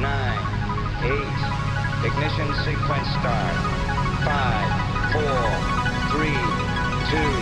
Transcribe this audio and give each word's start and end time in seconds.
nine, 0.00 0.38
eight. 1.02 1.38
Ignition 2.06 2.48
sequence 2.64 3.08
start. 3.18 3.56
Five, 4.22 4.70
four, 5.12 5.42
three, 6.12 6.38
two, 7.10 7.32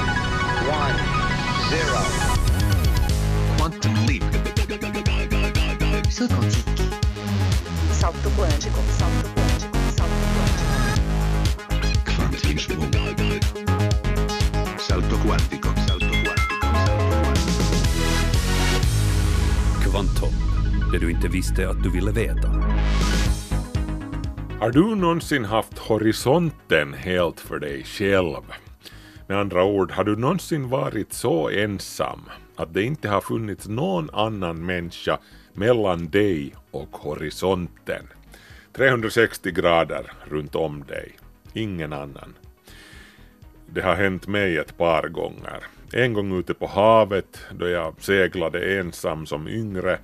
one, 0.69 0.97
zero. 1.69 2.03
Quantum 3.59 3.95
leap. 4.07 4.25
Salto 6.11 6.37
quântico. 6.37 6.83
Salto 7.93 8.31
quântico. 8.31 8.81
Salto 8.99 9.29
quântico. 9.35 9.77
Salto 9.97 10.25
quântico. 10.35 10.77
Quantum 12.05 12.45
Salto 14.79 15.17
quantico. 15.19 15.19
Salto 15.19 15.19
quantico. 15.19 15.69
Salto 15.87 16.15
quantico. 16.25 16.57
Kvantum, 19.83 20.35
det 20.99 21.07
du 21.07 21.11
inte 21.11 21.29
visste 21.29 21.69
att 21.69 21.83
du 21.83 21.91
ville 21.91 22.11
veta. 22.11 22.49
Har 24.61 24.71
du 24.71 24.95
någonsin 24.95 25.45
haft 25.45 25.79
horisonten 25.79 26.95
helt 26.95 27.41
för 27.41 27.59
dig 27.59 27.85
själv? 27.85 28.43
Med 29.27 29.39
andra 29.39 29.65
ord, 29.65 29.91
har 29.91 30.05
du 30.05 30.17
någonsin 30.17 30.69
varit 30.69 31.13
så 31.13 31.51
ensam 31.51 32.21
att 32.57 32.75
det 32.75 32.83
inte 32.83 33.09
har 33.09 33.21
funnits 33.21 33.69
någon 33.69 34.11
annan 34.11 34.67
människa 34.67 35.19
mellan 35.53 36.09
dig 36.09 36.55
och 36.71 36.97
horisonten? 36.97 38.09
360 38.73 39.51
grader 39.51 40.13
runt 40.25 40.55
om 40.55 40.85
dig. 40.89 41.17
Ingen 41.53 41.93
annan. 41.93 42.35
Det 43.67 43.83
har 43.83 43.95
hänt 43.95 44.27
mig 44.27 44.57
ett 44.57 44.79
par 44.79 45.09
gånger. 45.09 45.65
En 45.93 46.13
gång 46.13 46.39
ute 46.39 46.55
på 46.55 46.67
havet 46.67 47.41
då 47.51 47.69
jag 47.69 47.95
seglade 47.99 48.79
ensam 48.79 49.27
som 49.27 49.49
yngre 49.49 49.99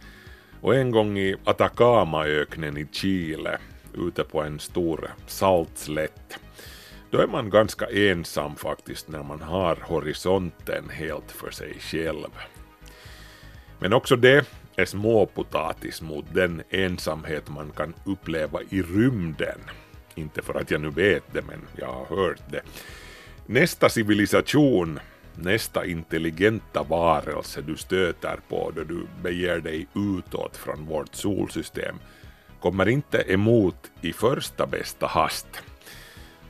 och 0.62 0.74
en 0.74 0.90
gång 0.90 1.18
i 1.18 1.36
Atacamaöknen 1.44 2.76
i 2.78 2.86
Chile 2.92 3.58
ute 3.94 4.24
på 4.24 4.42
en 4.42 4.60
stor 4.60 5.10
saltslätt. 5.26 6.38
Då 7.10 7.18
är 7.18 7.26
man 7.26 7.50
ganska 7.50 7.86
ensam 7.86 8.56
faktiskt 8.56 9.08
när 9.08 9.22
man 9.22 9.42
har 9.42 9.78
horisonten 9.82 10.90
helt 10.90 11.32
för 11.32 11.50
sig 11.50 11.74
själv. 11.80 12.30
Men 13.78 13.92
också 13.92 14.16
det 14.16 14.46
är 14.76 14.84
småpotatis 14.84 16.02
mot 16.02 16.24
den 16.34 16.62
ensamhet 16.70 17.48
man 17.48 17.70
kan 17.70 17.94
uppleva 18.04 18.60
i 18.70 18.82
rymden. 18.82 19.58
Inte 20.14 20.42
för 20.42 20.54
att 20.54 20.70
jag 20.70 20.80
nu 20.80 20.90
vet 20.90 21.32
det, 21.32 21.42
men 21.42 21.60
jag 21.76 21.92
har 21.92 22.16
hört 22.16 22.50
det. 22.50 22.62
Nästa 23.46 23.88
civilisation, 23.88 25.00
nästa 25.36 25.86
intelligenta 25.86 26.82
varelse 26.82 27.62
du 27.62 27.76
stöter 27.76 28.38
på 28.48 28.72
då 28.76 28.84
du 28.84 29.06
beger 29.22 29.58
dig 29.58 29.86
utåt 29.94 30.56
från 30.56 30.86
vårt 30.86 31.14
solsystem 31.14 31.96
kommer 32.62 32.88
inte 32.88 33.32
emot 33.32 33.90
i 34.00 34.12
första 34.12 34.66
bästa 34.66 35.06
hast. 35.06 35.46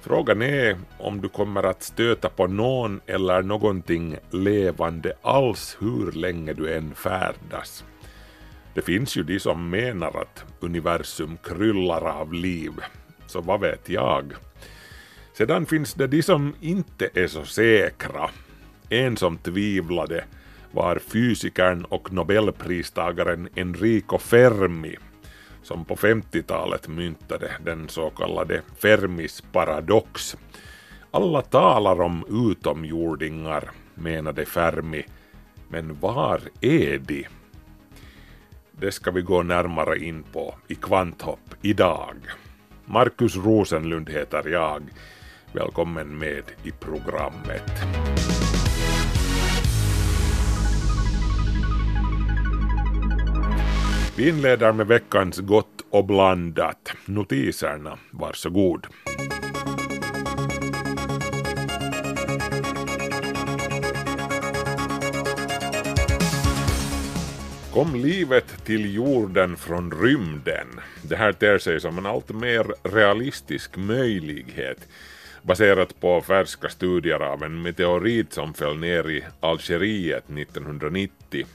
Frågan 0.01 0.43
är 0.43 0.79
om 0.99 1.21
du 1.21 1.29
kommer 1.29 1.63
att 1.63 1.83
stöta 1.83 2.29
på 2.29 2.47
någon 2.47 3.01
eller 3.07 3.43
någonting 3.43 4.17
levande 4.31 5.13
alls 5.23 5.77
hur 5.81 6.13
länge 6.13 6.53
du 6.53 6.75
än 6.75 6.95
färdas. 6.95 7.85
Det 8.75 8.83
finns 8.83 9.17
ju 9.17 9.23
de 9.23 9.41
som 9.41 9.71
menar 9.71 10.21
att 10.21 10.45
universum 10.61 11.39
kryllar 11.43 12.05
av 12.05 12.33
liv, 12.33 12.73
så 13.27 13.41
vad 13.41 13.61
vet 13.61 13.89
jag? 13.89 14.33
Sedan 15.39 15.67
finns 15.67 15.95
det 15.95 16.07
de 16.07 16.23
som 16.23 16.55
inte 16.61 17.11
är 17.15 17.27
så 17.27 17.45
säkra. 17.45 18.31
En 18.93 19.17
som 19.17 19.39
tvivlade 19.39 20.25
var 20.71 20.99
fysikern 20.99 21.85
och 21.85 22.13
nobelpristagaren 22.13 23.49
Enrico 23.55 24.19
Fermi 24.19 24.97
som 25.63 25.85
på 25.85 25.97
50-talet 25.97 26.89
myntade 26.89 27.51
den 27.65 27.89
så 27.89 28.11
kallade 28.11 28.63
Fermis 28.79 29.43
paradox. 29.53 30.37
Alla 31.11 31.43
talar 31.43 32.01
om 32.01 32.49
utomjordingar, 32.51 33.71
menade 33.95 34.45
Fermi, 34.45 35.05
men 35.69 36.01
var 36.01 36.41
är 36.61 36.99
de? 36.99 37.27
Det 38.73 38.93
ska 38.93 39.11
vi 39.11 39.23
gå 39.23 39.43
närmare 39.43 39.99
in 39.99 40.23
på 40.23 40.55
i 40.69 40.75
Kvanthopp 40.75 41.55
idag. 41.63 42.17
Markus 42.85 43.37
Rosenlund 43.37 44.11
heter 44.11 44.49
jag. 44.49 44.83
Välkommen 45.53 46.19
med 46.19 46.45
i 46.63 46.71
programmet. 46.71 47.71
Vi 54.17 54.29
inleder 54.29 54.73
med 54.73 54.87
veckans 54.87 55.39
gott 55.39 55.85
och 55.91 56.05
blandat. 56.05 56.93
Notiserna, 57.05 57.99
varsågod. 58.11 58.87
Kom 67.73 67.95
livet 67.95 68.65
till 68.65 68.95
jorden 68.95 69.57
från 69.57 69.93
rymden? 70.03 70.67
Det 71.03 71.17
här 71.17 71.33
ter 71.33 71.59
sig 71.59 71.81
som 71.81 71.99
en 71.99 72.07
allt 72.07 72.29
mer 72.29 72.67
realistisk 72.83 73.77
möjlighet 73.77 74.89
baserat 75.43 76.01
på 76.01 76.21
färska 76.21 76.69
studier 76.69 77.21
av 77.21 77.43
en 77.43 77.63
meteorit 77.63 78.33
som 78.33 78.55
föll 78.55 78.79
ner 78.79 79.11
i 79.11 79.25
Algeriet 79.41 80.25
1990. 80.31 81.47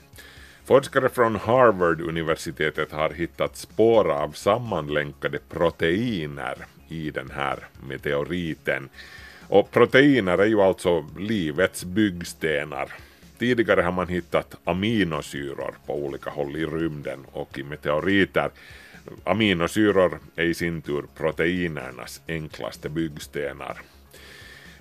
Forskare 0.68 1.10
från 1.10 1.36
Harvard-universitetet 1.36 2.92
har 2.92 3.10
hittat 3.10 3.58
spår 3.58 4.12
av 4.12 4.32
sammanlänkade 4.32 5.40
proteiner 5.50 6.58
i 6.88 7.12
den 7.12 7.32
här 7.32 7.60
meteoriten. 7.88 8.90
Och 9.48 9.72
proteiner 9.72 10.38
är 10.38 10.46
ju 10.46 10.62
alltså 10.62 11.06
livets 11.20 11.84
byggstenar. 11.84 12.94
Tidigare 13.38 13.82
har 13.82 13.92
man 13.92 14.08
hittat 14.08 14.56
aminosyror 14.64 15.76
på 15.86 15.96
olika 15.96 16.30
håll 16.30 16.56
i 16.56 16.66
rymden 16.66 17.26
och 17.32 17.60
i 17.60 17.64
meteoriter. 17.64 18.50
Aminosyror 19.24 20.20
är 20.36 20.46
i 20.46 20.54
sin 20.54 20.82
tur 20.82 21.06
proteinernas 21.18 22.22
enklaste 22.28 22.90
byggstenar. 22.90 23.82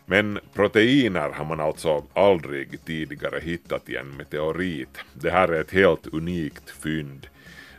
Men 0.06 0.38
proteiner 0.54 1.30
har 1.30 1.44
man 1.44 1.60
alltså 1.60 2.04
aldrig 2.14 2.84
tidigare 2.84 3.40
hittat 3.40 3.88
i 3.88 3.96
en 3.96 4.16
meteorit. 4.16 4.98
Det 5.12 5.30
här 5.30 5.48
är 5.48 5.60
ett 5.60 5.70
helt 5.70 6.06
unikt 6.06 6.70
fynd. 6.70 7.26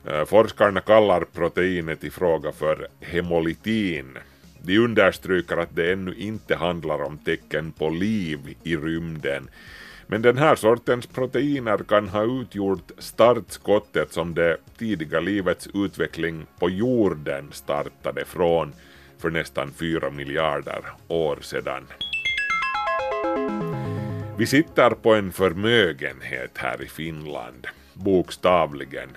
Eh, 0.06 0.26
forskarna 0.26 0.82
kallar 0.82 1.22
proteinet 1.22 2.04
i 2.04 2.10
fråga 2.10 2.52
för 2.52 2.88
hemolytin. 3.02 4.18
De 4.62 4.78
understryker 4.78 5.58
att 5.58 5.76
det 5.76 5.92
ännu 5.94 6.14
inte 6.14 6.56
handlar 6.56 7.04
om 7.04 7.18
tecken 7.18 7.72
på 7.72 7.90
liv 7.90 8.56
i 8.64 8.76
rymden. 8.76 9.50
Men 10.08 10.22
den 10.22 10.38
här 10.38 10.56
sortens 10.56 11.08
proteiner 11.08 11.78
kan 11.78 12.08
ha 12.08 12.24
utgjort 12.42 12.92
startskottet 12.98 14.14
som 14.14 14.34
det 14.34 14.58
tidiga 14.78 15.20
livets 15.20 15.70
utveckling 15.74 16.46
på 16.60 16.70
jorden 16.70 17.50
startade 17.52 18.26
från 18.26 18.74
för 19.18 19.30
nästan 19.30 19.72
fyra 19.72 20.10
miljarder 20.10 20.82
år 21.08 21.38
sedan. 21.42 21.84
Vi 24.40 24.46
sitter 24.46 24.90
på 24.90 25.14
en 25.14 25.32
förmögenhet 25.32 26.52
här 26.58 26.84
i 26.84 26.88
Finland, 26.88 27.68
bokstavligen. 27.94 29.10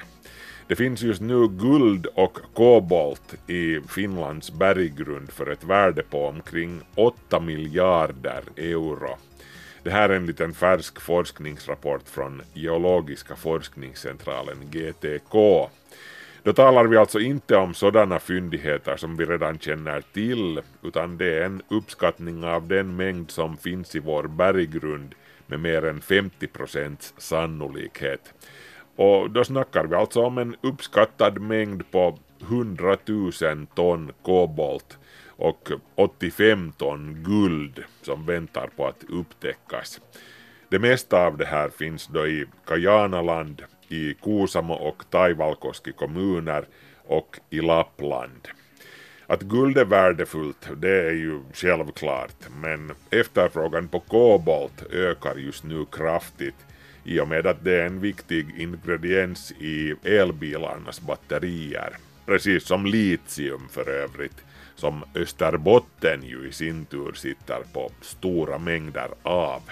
Det 0.67 0.77
finns 0.77 1.03
just 1.03 1.21
nu 1.21 1.49
guld 1.49 2.07
och 2.07 2.39
kobolt 2.55 3.35
i 3.47 3.81
Finlands 3.89 4.51
berggrund 4.51 5.31
för 5.31 5.51
ett 5.51 5.65
värde 5.65 6.03
på 6.03 6.27
omkring 6.27 6.81
8 6.95 7.41
miljarder 7.41 8.43
euro. 8.57 9.17
Det 9.83 9.91
här 9.91 10.09
är 10.09 10.17
en 10.17 10.27
liten 10.27 10.55
färsk 10.55 11.01
forskningsrapport 11.01 12.09
från 12.09 12.43
Geologiska 12.55 13.37
forskningscentralen 13.37 14.59
GTK. 14.71 15.69
Då 16.43 16.53
talar 16.53 16.85
vi 16.85 16.97
alltså 16.97 17.21
inte 17.21 17.57
om 17.57 17.75
sådana 17.75 18.19
fyndigheter 18.19 18.97
som 18.97 19.17
vi 19.17 19.25
redan 19.25 19.59
känner 19.59 20.01
till, 20.01 20.61
utan 20.83 21.19
det 21.19 21.39
är 21.39 21.45
en 21.45 21.63
uppskattning 21.69 22.45
av 22.45 22.69
den 22.69 22.97
mängd 22.97 23.31
som 23.31 23.57
finns 23.57 23.97
i 23.97 23.99
vår 23.99 24.23
berggrund 24.23 25.15
med 25.47 25.61
mer 25.61 25.85
än 25.85 26.01
50 26.01 26.47
procents 26.47 27.15
sannolikhet. 27.19 28.35
Och 28.97 29.31
då 29.31 29.45
snackar 29.45 29.85
vi 29.85 29.95
alltså 29.95 30.21
om 30.21 30.39
en 30.39 30.57
uppskattad 30.61 31.41
mängd 31.41 31.91
på 31.91 32.19
100 32.43 32.97
000 33.07 33.33
ton 33.75 34.13
kobolt 34.23 34.99
och 35.27 35.71
85 35.95 36.73
ton 36.73 37.23
guld 37.23 37.85
som 38.03 38.27
väntar 38.27 38.71
på 38.77 38.87
att 38.87 39.05
upptäckas. 39.09 40.01
Det 40.69 40.79
mesta 40.79 41.27
av 41.27 41.37
det 41.37 41.47
här 41.47 41.69
finns 41.69 42.07
då 42.07 42.27
i 42.27 42.47
Kajanaland, 42.67 43.63
i 43.91 44.15
Kuusamo 44.15 44.75
och 44.75 45.05
Taivalkoski 45.11 45.93
kommuner 45.93 46.65
och 47.07 47.39
i 47.51 47.61
Lappland. 47.61 48.49
Att 49.27 49.43
guld 49.43 49.79
är 49.79 49.85
värdefullt, 49.85 50.69
det 50.77 51.07
är 51.07 51.13
ju 51.13 51.41
självklart, 51.53 52.49
men 52.63 52.93
efterfrågan 53.11 53.89
på 53.89 54.01
kobolt 54.01 54.83
ökar 54.93 55.37
just 55.37 55.65
nu 55.65 55.85
kraftigt 55.93 56.67
i 57.05 57.21
och 57.21 57.29
med 57.29 57.47
att 57.47 57.65
det 57.65 57.81
är 57.83 57.87
en 57.87 58.01
viktig 58.01 58.61
ingrediens 58.61 59.53
i 59.53 59.95
elbilarnas 60.05 61.01
batterier. 61.01 61.97
precis 62.27 62.67
som 62.67 62.87
litium 62.87 63.69
för 63.71 63.89
övrigt, 63.89 64.45
som 64.77 65.05
Österbotten 65.15 66.23
ju 66.23 66.49
i 66.49 66.53
sin 66.53 66.85
tur 66.85 67.13
sitter 67.13 67.63
på 67.73 67.91
stora 68.01 68.59
mängder 68.59 69.09
av. 69.23 69.63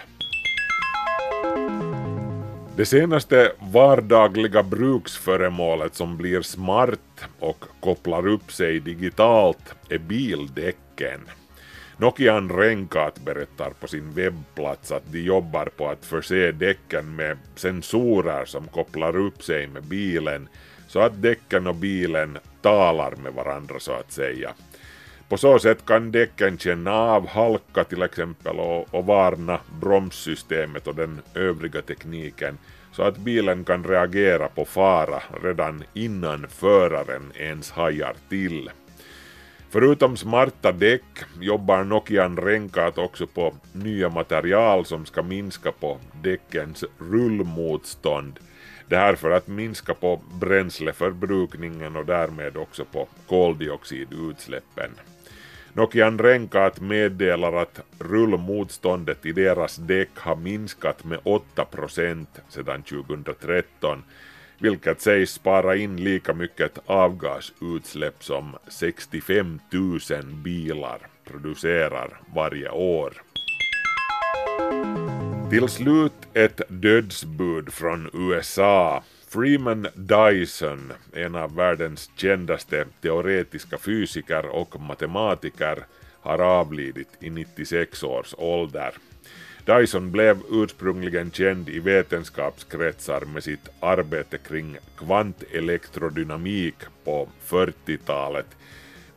Det 2.79 2.87
senaste 2.87 3.53
vardagliga 3.73 4.63
bruksföremålet 4.63 5.95
som 5.95 6.17
blir 6.17 6.43
smart 6.43 7.25
och 7.39 7.65
kopplar 7.81 8.27
upp 8.27 8.53
sig 8.53 8.81
digitalt 8.81 9.75
är 9.89 9.99
bildäcken. 9.99 11.21
Nokian 11.97 12.51
Renkaat 12.51 13.21
berättar 13.25 13.71
på 13.71 13.87
sin 13.87 14.13
webbplats 14.13 14.93
att 14.93 15.13
de 15.13 15.21
jobbar 15.21 15.67
på 15.67 15.89
att 15.89 16.05
förse 16.05 16.53
däcken 16.53 17.17
med 17.17 17.39
sensorer 17.57 18.45
som 18.45 18.69
kopplar 18.69 19.17
upp 19.17 19.43
sig 19.43 19.67
med 19.67 19.85
bilen 19.85 20.49
så 20.89 21.01
att 21.01 21.23
däcken 21.23 21.67
och 21.67 21.75
bilen 21.75 22.39
talar 22.63 23.15
med 23.17 23.33
varandra 23.33 23.75
så 23.79 23.93
att 23.93 24.13
säga. 24.13 24.53
På 25.29 25.37
så 25.37 25.59
sätt 25.59 25.87
kan 25.87 26.13
däcken 26.13 26.59
känna 26.59 26.93
av 26.93 27.29
halka 27.29 27.85
till 27.85 28.03
exempel 28.03 28.61
och, 28.61 28.95
och 28.95 29.07
varna 29.07 29.61
bromssystemet 29.81 30.87
och 30.87 30.95
den 30.95 31.21
övriga 31.35 31.83
tekniken 31.83 32.59
så 32.93 33.03
att 33.03 33.17
bilen 33.17 33.65
kan 33.65 33.85
reagera 33.85 34.49
på 34.49 34.65
fara 34.65 35.23
redan 35.43 35.85
innan 35.95 36.47
föraren 36.49 37.33
ens 37.35 37.71
hajar 37.71 38.15
till. 38.29 38.71
Förutom 39.71 40.17
smarta 40.17 40.73
däck 40.73 41.05
jobbar 41.41 41.85
Nokian 41.85 42.37
Renkaat 42.37 42.99
också 42.99 43.27
på 43.27 43.55
nya 43.73 44.09
material 44.09 44.85
som 44.85 45.07
ska 45.07 45.23
minska 45.23 45.73
på 45.73 45.99
däckens 46.23 46.85
rullmotstånd. 46.99 48.39
Det 48.89 48.97
här 48.97 49.15
för 49.15 49.31
att 49.31 49.49
minska 49.49 49.95
på 49.95 50.21
bränsleförbrukningen 50.41 51.97
och 51.97 52.07
därmed 52.07 52.57
också 52.57 52.85
på 52.85 53.09
koldioxidutsläppen. 53.27 54.91
Nokian 55.79 56.19
Renkaat 56.19 56.81
meddelar 56.81 57.53
att 57.53 57.81
rullmotståndet 57.99 59.27
i 59.27 59.33
deras 59.33 59.77
däck 59.77 60.09
har 60.15 60.37
minskat 60.37 61.05
med 61.05 61.19
8% 61.19 62.27
sedan 62.49 62.83
2013 62.83 64.03
vilket 64.59 65.01
sägs 65.01 65.33
spara 65.33 65.77
in 65.77 66.05
lika 66.05 66.35
mycket 66.35 66.79
avgasutsläpp 66.87 68.25
som 68.25 68.57
65 68.69 69.61
000 69.73 70.25
bilar 70.45 70.99
producerar 71.25 72.21
varje 72.35 72.71
år. 72.71 73.13
Till 75.51 75.69
slut 75.69 76.29
ett 76.35 76.61
dödsbud 76.69 77.73
från 77.73 78.11
USA. 78.13 79.03
Freeman 79.31 79.87
Dyson, 79.95 80.93
en 81.13 81.35
av 81.35 81.55
världens 81.55 82.11
kändaste 82.17 82.87
teoretiska 83.03 83.79
fysiker 83.79 84.47
och 84.47 84.81
matematiker, 84.81 85.85
har 86.21 86.39
avlidit 86.39 87.09
i 87.21 87.31
96 87.31 88.05
års 88.05 88.35
ålder. 88.39 88.95
Dyson 89.65 90.11
blev 90.13 90.39
ursprungligen 90.51 91.31
känd 91.31 91.69
i 91.69 91.79
vetenskapskretsar 91.79 93.21
med 93.21 93.45
sitt 93.45 93.69
arbete 93.81 94.39
kring 94.39 94.77
kvantelektrodynamik 94.99 96.77
på 97.05 97.29
40-talet, 97.49 98.57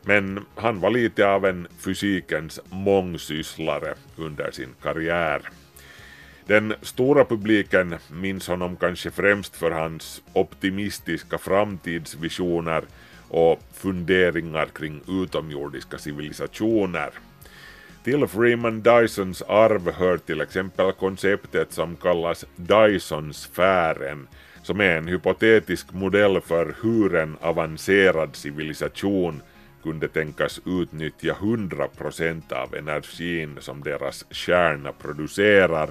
men 0.02 0.44
han 0.54 0.80
var 0.80 0.90
lite 0.90 1.28
av 1.28 1.46
en 1.46 1.68
fysikens 1.78 2.60
mångsysslare 2.70 3.94
under 4.16 4.50
sin 4.50 4.74
karriär. 4.82 5.42
Den 6.46 6.74
stora 6.82 7.24
publiken 7.24 7.94
minns 8.10 8.48
honom 8.48 8.76
kanske 8.76 9.10
främst 9.10 9.56
för 9.56 9.70
hans 9.70 10.22
optimistiska 10.32 11.38
framtidsvisioner 11.38 12.82
och 13.28 13.60
funderingar 13.72 14.66
kring 14.66 15.00
utomjordiska 15.08 15.98
civilisationer. 15.98 17.10
Till 18.04 18.26
Freeman 18.26 18.82
Dysons 18.82 19.42
arv 19.42 19.92
hör 19.92 20.18
till 20.18 20.40
exempel 20.40 20.92
konceptet 20.92 21.72
som 21.72 21.96
kallas 21.96 22.44
Dysonsfären, 22.56 24.28
som 24.62 24.80
är 24.80 24.96
en 24.96 25.08
hypotetisk 25.08 25.92
modell 25.92 26.40
för 26.40 26.76
hur 26.82 27.14
en 27.14 27.36
avancerad 27.40 28.36
civilisation 28.36 29.42
kunde 29.82 30.08
tänkas 30.08 30.60
utnyttja 30.66 31.36
100% 31.40 32.52
av 32.52 32.74
energin 32.74 33.56
som 33.60 33.82
deras 33.82 34.24
kärna 34.30 34.92
producerar 34.92 35.90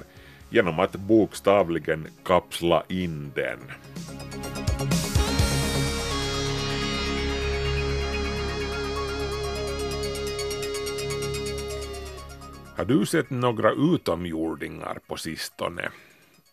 genom 0.52 0.78
att 0.78 0.92
bokstavligen 0.92 2.08
kapsla 2.24 2.82
in 2.88 3.32
den. 3.34 3.58
Har 12.76 12.84
du 12.84 13.06
sett 13.06 13.30
några 13.30 13.72
utomjordingar 13.72 14.98
på 15.06 15.16
sistone? 15.16 15.88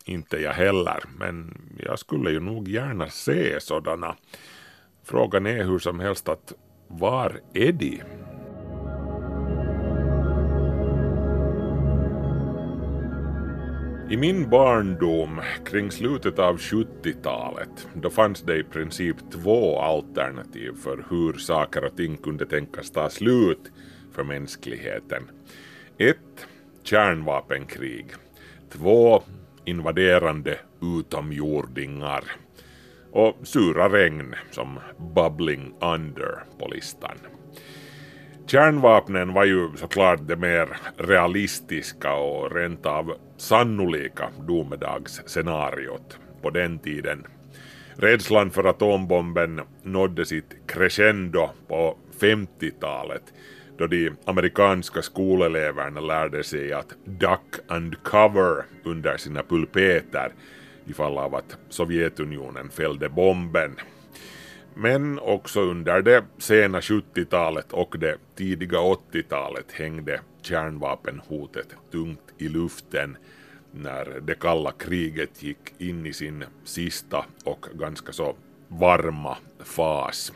Inte 0.05 0.37
jag 0.37 0.53
heller, 0.53 1.03
men 1.17 1.57
jag 1.79 1.99
skulle 1.99 2.31
ju 2.31 2.39
nog 2.39 2.67
gärna 2.67 3.09
se 3.09 3.59
sådana. 3.59 4.15
Frågan 5.03 5.45
är 5.45 5.63
hur 5.63 5.79
som 5.79 5.99
helst 5.99 6.29
att 6.29 6.53
var 6.87 7.39
är 7.53 7.71
de? 7.71 8.01
I 14.11 14.17
min 14.17 14.49
barndom, 14.49 15.41
kring 15.65 15.91
slutet 15.91 16.39
av 16.39 16.57
70-talet, 16.57 17.87
då 17.93 18.09
fanns 18.09 18.41
det 18.41 18.57
i 18.57 18.63
princip 18.63 19.15
två 19.31 19.79
alternativ 19.79 20.71
för 20.83 21.05
hur 21.09 21.33
saker 21.33 21.85
och 21.85 21.97
ting 21.97 22.17
kunde 22.17 22.45
tänkas 22.45 22.91
ta 22.91 23.09
slut 23.09 23.71
för 24.11 24.23
mänskligheten. 24.23 25.23
Ett, 25.97 26.47
kärnvapenkrig. 26.83 28.05
Två, 28.71 29.23
invaderande 29.65 30.59
utomjordingar. 30.81 32.23
Och 33.11 33.35
sura 33.43 33.89
regn 33.89 34.35
som 34.51 34.79
bubbling 35.15 35.73
under 35.81 36.43
på 36.59 36.67
listan. 36.67 37.17
Kärnvapnen 38.51 39.33
var 39.33 39.45
ju 39.45 39.69
såklart 39.75 40.19
det 40.27 40.35
mer 40.35 40.77
realistiska 40.97 42.13
och 42.13 42.55
rent 42.55 42.85
av 42.85 43.13
sannolika 43.37 44.29
domedagsscenariot 44.47 46.19
på 46.41 46.49
den 46.49 46.79
tiden. 46.79 47.25
Rädslan 47.95 48.51
för 48.51 48.63
atombomben 48.63 49.61
nådde 49.83 50.25
sitt 50.25 50.55
crescendo 50.67 51.49
på 51.67 51.97
50-talet 52.19 53.23
då 53.77 53.87
de 53.87 54.11
amerikanska 54.25 55.01
skoleleverna 55.01 55.99
lärde 55.99 56.43
sig 56.43 56.73
att 56.73 56.95
duck 57.05 57.55
and 57.67 58.03
cover 58.03 58.65
under 58.83 59.17
sina 59.17 59.43
pulpeter 59.43 60.31
ifall 60.87 61.17
av 61.17 61.35
att 61.35 61.57
Sovjetunionen 61.69 62.69
fällde 62.69 63.09
bomben. 63.09 63.75
Men 64.73 65.19
också 65.19 65.61
under 65.61 66.01
det 66.01 66.23
sena 66.37 66.79
70-talet 66.79 67.73
och 67.73 67.95
det 67.99 68.17
tidiga 68.35 68.77
80-talet 68.77 69.71
hängde 69.71 70.21
kärnvapenhotet 70.41 71.67
tungt 71.91 72.33
i 72.37 72.47
luften 72.47 73.17
när 73.71 74.19
det 74.21 74.39
kalla 74.39 74.71
kriget 74.71 75.43
gick 75.43 75.73
in 75.77 76.05
i 76.05 76.13
sin 76.13 76.43
sista 76.63 77.25
och 77.43 77.65
ganska 77.73 78.11
så 78.11 78.35
varma 78.67 79.37
fas. 79.63 80.33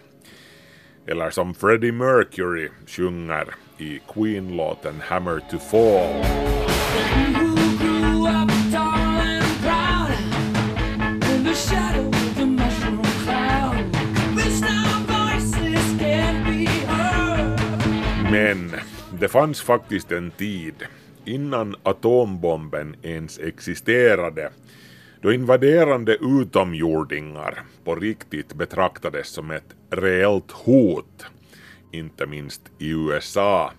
Eller 1.05 1.29
som 1.29 1.53
Freddie 1.53 1.91
Mercury 1.91 2.69
sjunger 2.87 3.47
i 3.77 3.99
Queen-låten 4.13 5.01
Hammer 5.01 5.39
to 5.51 5.59
Fall. 5.59 6.23
Det 19.23 19.29
fanns 19.29 19.61
faktiskt 19.61 20.11
en 20.11 20.31
tid 20.31 20.75
innan 21.25 21.75
atombomben 21.83 22.95
ens 23.01 23.39
existerade 23.39 24.49
då 25.21 25.33
invaderande 25.33 26.17
utomjordingar 26.21 27.63
på 27.83 27.95
riktigt 27.95 28.53
betraktades 28.53 29.27
som 29.27 29.51
ett 29.51 29.75
reellt 29.89 30.51
hot, 30.51 31.25
inte 31.91 32.25
minst 32.25 32.61
i 32.79 32.89
USA. 32.89 33.71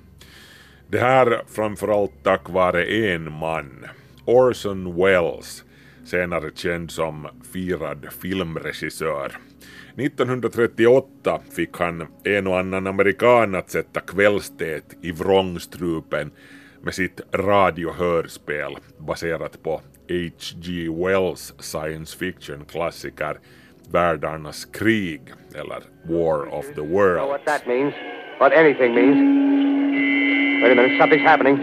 Det 0.89 0.99
här 0.99 1.43
framförallt 1.49 2.23
tack 2.23 2.51
vare 2.51 2.85
en 2.85 3.33
man, 3.33 3.87
Orson 4.25 4.97
Welles, 4.97 5.65
senare 6.05 6.51
känd 6.55 6.91
som 6.91 7.29
firad 7.53 8.07
filmregissör. 8.23 9.33
1938 9.97 11.41
fick 11.57 11.77
han 11.77 12.07
en 12.25 12.47
och 12.47 12.59
annan 12.59 12.87
amerikan 12.87 13.55
att 13.55 13.71
sätta 13.71 14.01
kvällstät 14.01 14.85
i 15.03 15.13
vrångstrupen 15.13 16.31
med 16.83 16.95
sitt 16.95 17.21
radiohörspel 17.33 18.77
baserat 18.99 19.63
på 19.63 19.71
H.G. 20.09 20.89
Wells 20.91 21.55
science 21.59 22.19
fiction-klassiker 22.19 23.37
världarnas 23.93 24.65
krig, 24.65 25.21
eller 25.55 25.83
War 26.05 26.55
of 26.55 26.67
the 26.67 26.73
know 26.75 26.91
World. 26.91 27.29
what 27.29 27.45
that 27.47 27.67
means. 27.67 27.95
What 28.41 28.53
anything 28.53 28.95
means. 28.95 29.17
Wait 30.63 30.73
a 30.73 30.75
minute, 30.75 30.99
something's 31.01 31.23
happening. 31.29 31.57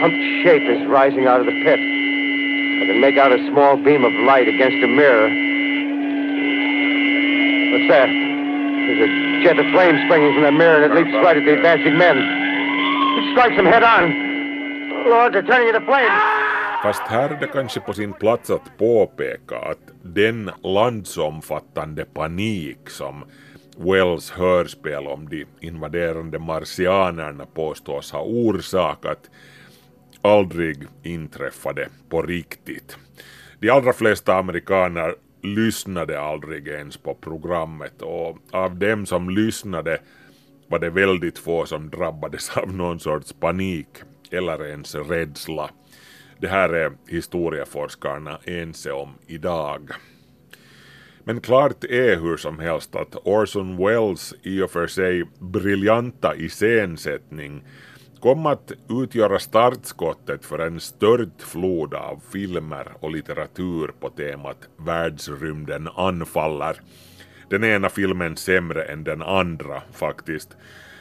Humped 0.00 0.24
shape 0.44 0.62
is 0.74 0.88
rising 0.88 1.26
out 1.26 1.40
of 1.40 1.46
the 1.46 1.64
pit. 1.64 1.80
I 1.80 2.86
can 2.86 3.00
make 3.00 3.18
out 3.18 3.32
a 3.32 3.38
small 3.52 3.76
beam 3.76 4.04
of 4.04 4.12
light 4.26 4.48
against 4.48 4.84
a 4.84 4.88
mirror. 4.88 5.53
What's 7.74 7.88
that? 7.88 8.06
There's 8.06 9.02
a 9.08 9.42
jet 9.42 9.58
of 9.58 9.66
flame 9.74 9.96
springing 10.06 10.32
from 10.34 10.44
the 10.44 10.52
mirror 10.52 10.84
and 10.84 10.92
it 10.92 10.94
leaps 10.94 11.12
right 11.24 11.36
at 11.36 11.44
the 11.44 11.54
advancing 11.58 11.98
men. 11.98 12.16
It 13.18 13.32
strikes 13.32 13.56
them 13.56 13.66
head 13.66 13.82
on. 13.82 14.04
Lord, 15.10 15.34
they're 15.34 15.42
turning 15.42 15.68
into 15.68 15.80
flames. 15.80 16.22
Fast 16.82 17.02
här 17.02 17.30
är 17.30 17.40
det 17.40 17.46
kanske 17.46 17.80
på 17.80 17.92
sin 17.92 18.12
plats 18.12 18.50
att 18.50 18.78
påpeka 18.78 19.58
att 19.58 19.78
den 20.02 20.50
landsomfattande 20.62 22.04
panik 22.04 22.90
som 22.90 23.24
Wells 23.76 24.30
hörspel 24.30 25.06
om 25.06 25.28
de 25.28 25.46
invaderande 25.60 26.38
marsianerna 26.38 27.46
påstås 27.54 28.12
ha 28.12 28.20
orsakat 28.20 29.30
aldrig 30.22 30.86
inträffade 31.02 31.88
på 32.08 32.22
riktigt. 32.22 32.96
De 33.58 33.70
allra 33.70 33.92
flesta 33.92 34.34
amerikaner 34.34 35.14
lyssnade 35.44 36.20
aldrig 36.20 36.68
ens 36.68 36.96
på 36.96 37.14
programmet 37.14 38.02
och 38.02 38.38
av 38.50 38.76
dem 38.78 39.06
som 39.06 39.30
lyssnade 39.30 39.98
var 40.68 40.78
det 40.78 40.90
väldigt 40.90 41.38
få 41.38 41.66
som 41.66 41.90
drabbades 41.90 42.56
av 42.56 42.74
någon 42.74 43.00
sorts 43.00 43.32
panik 43.32 43.88
eller 44.30 44.66
ens 44.66 44.94
rädsla. 44.94 45.70
Det 46.38 46.48
här 46.48 46.68
är 46.68 46.92
historieforskarna 47.08 48.38
ense 48.44 48.92
om 48.92 49.14
idag. 49.26 49.90
Men 51.24 51.40
klart 51.40 51.84
är 51.84 52.16
hur 52.16 52.36
som 52.36 52.58
helst 52.58 52.96
att 52.96 53.16
Orson 53.24 53.76
Welles 53.76 54.34
i 54.42 54.62
och 54.62 54.70
för 54.70 54.86
sig 54.86 55.24
briljanta 55.38 56.36
iscensättning 56.36 57.62
kom 58.24 58.46
att 58.46 58.72
utgöra 58.88 59.38
startskottet 59.38 60.44
för 60.44 60.58
en 60.58 60.80
stört 60.80 61.42
flod 61.42 61.94
av 61.94 62.22
filmer 62.32 62.92
och 63.00 63.10
litteratur 63.10 63.92
på 64.00 64.10
temat 64.10 64.68
världsrymden 64.76 65.88
anfaller. 65.96 66.80
Den 67.50 67.64
ena 67.64 67.88
filmen 67.88 68.36
sämre 68.36 68.84
än 68.84 69.04
den 69.04 69.22
andra 69.22 69.82
faktiskt. 69.92 70.56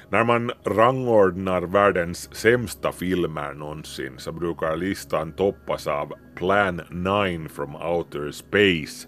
När 0.09 0.23
man 0.23 0.51
rangordnar 0.63 1.61
världens 1.61 2.35
sämsta 2.35 2.91
filmer 2.91 3.53
någonsin 3.53 4.13
så 4.17 4.31
brukar 4.31 4.77
listan 4.77 5.31
toppas 5.31 5.87
av 5.87 6.13
Plan 6.35 6.81
9 6.89 7.49
from 7.49 7.75
Outer 7.75 8.31
Space 8.31 9.07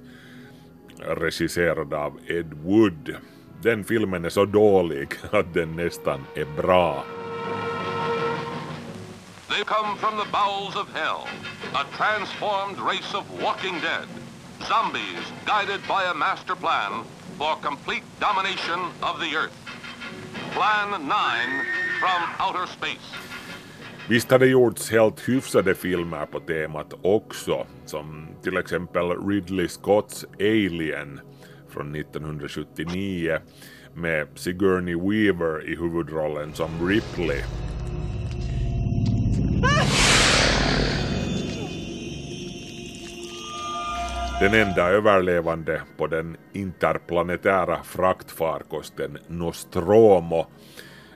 regisserad 0.99 1.93
av 1.93 2.19
Ed 2.27 2.53
Wood. 2.63 3.15
Den 3.61 3.83
filmen 3.83 4.25
är 4.25 4.29
så 4.29 4.45
dålig 4.45 5.07
att 5.31 5.53
den 5.53 5.75
nästan 5.75 6.19
är 6.35 6.61
bra. 6.61 7.03
They've 9.55 9.65
come 9.65 9.95
from 9.97 10.17
the 10.17 10.25
bowels 10.31 10.75
of 10.75 10.89
hell, 10.89 11.27
a 11.81 11.85
transformed 11.95 12.77
race 12.77 13.13
of 13.13 13.23
walking 13.41 13.79
dead, 13.79 14.07
zombies 14.67 15.23
guided 15.45 15.79
by 15.87 16.03
a 16.11 16.13
master 16.13 16.55
plan 16.55 17.05
for 17.37 17.55
complete 17.61 18.03
domination 18.19 18.79
of 19.01 19.21
the 19.21 19.33
earth. 19.37 19.55
Plan 20.51 20.89
9 20.91 21.09
from 22.01 22.19
outer 22.39 22.67
space. 22.67 23.15
Visst 24.09 24.31
har 24.31 24.39
det 24.39 24.47
gjorts 24.47 24.91
helt 24.91 25.19
hyfsade 25.19 25.75
filmer 25.75 26.25
på 26.25 26.39
temat 26.39 26.93
också, 27.01 27.67
som 27.85 28.27
till 28.43 28.57
exempel 28.57 29.27
Ridley 29.27 29.67
Scotts 29.67 30.25
Alien 30.39 31.19
från 31.69 31.95
1979 31.95 33.39
med 33.93 34.27
Sigourney 34.35 34.95
Weaver 34.95 35.69
i 35.69 35.75
huvudrollen 35.75 36.53
som 36.53 36.87
Ripley. 36.89 37.41
Den 44.39 44.53
enda 44.53 44.89
överlevande 44.89 45.81
på 45.97 46.07
den 46.07 46.37
interplanetära 46.53 47.83
fraktfarkosten 47.83 49.17
Nostromo 49.27 50.45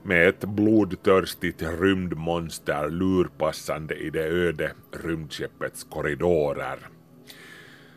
med 0.04 0.30
ett 0.30 0.40
blodtörstigt 0.40 1.62
rymdmonster 1.62 2.90
lurpassande 2.90 3.96
i 3.96 4.10
det 4.10 4.24
öde 4.24 4.72
rymdskeppets 5.04 5.84
korridorer. 5.84 6.80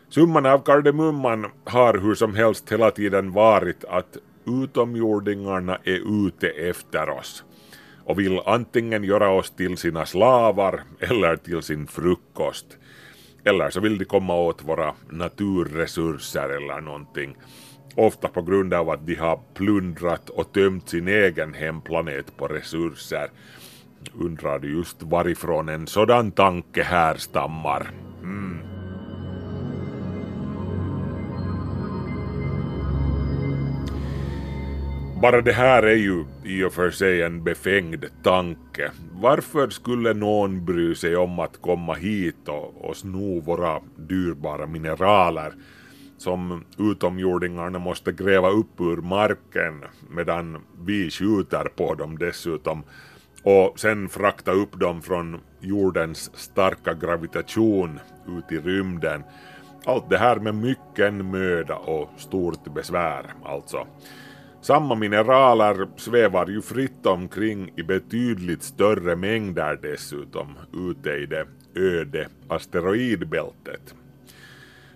Summan 0.09 0.45
av 0.45 0.59
kardemumman 0.59 1.45
har 1.65 1.97
hur 1.97 2.15
som 2.15 2.35
helst 2.35 2.71
hela 2.71 2.91
tiden 2.91 3.31
varit 3.31 3.85
att 3.85 4.17
utomjordingarna 4.45 5.77
är 5.83 6.27
ute 6.27 6.47
efter 6.49 7.09
oss 7.09 7.43
och 8.05 8.19
vill 8.19 8.39
antingen 8.45 9.03
göra 9.03 9.29
oss 9.29 9.51
till 9.51 9.77
sina 9.77 10.05
slavar 10.05 10.81
eller 10.99 11.35
till 11.35 11.61
sin 11.61 11.87
frukost. 11.87 12.77
Eller 13.43 13.69
så 13.69 13.79
vill 13.79 13.97
de 13.97 14.05
komma 14.05 14.35
åt 14.35 14.63
våra 14.63 14.93
naturresurser 15.09 16.49
eller 16.49 16.81
någonting. 16.81 17.37
Ofta 17.95 18.27
på 18.27 18.41
grund 18.41 18.73
av 18.73 18.89
att 18.89 19.07
de 19.07 19.15
har 19.15 19.39
plundrat 19.53 20.29
och 20.29 20.53
tömt 20.53 20.89
sin 20.89 21.07
egen 21.07 21.53
hemplanet 21.53 22.37
på 22.37 22.47
resurser. 22.47 23.29
Undrar 24.13 24.59
du 24.59 24.77
just 24.77 25.03
varifrån 25.03 25.69
en 25.69 25.87
sådan 25.87 26.31
tanke 26.31 26.83
härstammar? 26.83 27.91
Bara 35.23 35.41
det 35.41 35.51
här 35.51 35.83
är 35.83 35.95
ju 35.95 36.25
i 36.43 36.63
och 36.63 36.73
för 36.73 36.91
sig 36.91 37.21
en 37.21 37.43
befängd 37.43 38.05
tanke. 38.23 38.91
Varför 39.11 39.69
skulle 39.69 40.13
någon 40.13 40.65
bry 40.65 40.95
sig 40.95 41.15
om 41.15 41.39
att 41.39 41.61
komma 41.61 41.93
hit 41.93 42.47
och, 42.47 42.85
och 42.85 42.97
sno 42.97 43.39
våra 43.39 43.79
dyrbara 43.95 44.67
mineraler 44.67 45.53
som 46.17 46.65
utomjordingarna 46.77 47.79
måste 47.79 48.11
gräva 48.11 48.49
upp 48.49 48.81
ur 48.81 48.97
marken 48.97 49.83
medan 50.09 50.57
vi 50.85 51.11
skjuter 51.11 51.65
på 51.75 51.95
dem 51.95 52.17
dessutom 52.17 52.83
och 53.43 53.79
sen 53.79 54.09
frakta 54.09 54.51
upp 54.51 54.79
dem 54.79 55.01
från 55.01 55.39
jordens 55.59 56.37
starka 56.37 56.93
gravitation 56.93 57.99
ut 58.27 58.51
i 58.51 58.57
rymden. 58.57 59.23
Allt 59.85 60.09
det 60.09 60.17
här 60.17 60.35
med 60.35 60.55
mycken 60.55 61.31
möda 61.31 61.75
och 61.75 62.09
stort 62.17 62.73
besvär 62.73 63.25
alltså. 63.43 63.87
Samma 64.63 64.95
mineraler 64.95 65.87
svävar 65.97 66.47
ju 66.47 66.61
fritt 66.61 67.05
omkring 67.05 67.71
i 67.75 67.83
betydligt 67.83 68.63
större 68.63 69.15
mängder 69.15 69.79
dessutom 69.81 70.47
ute 70.73 71.09
i 71.09 71.25
det 71.25 71.45
öde 71.75 72.27
asteroidbältet. 72.47 73.95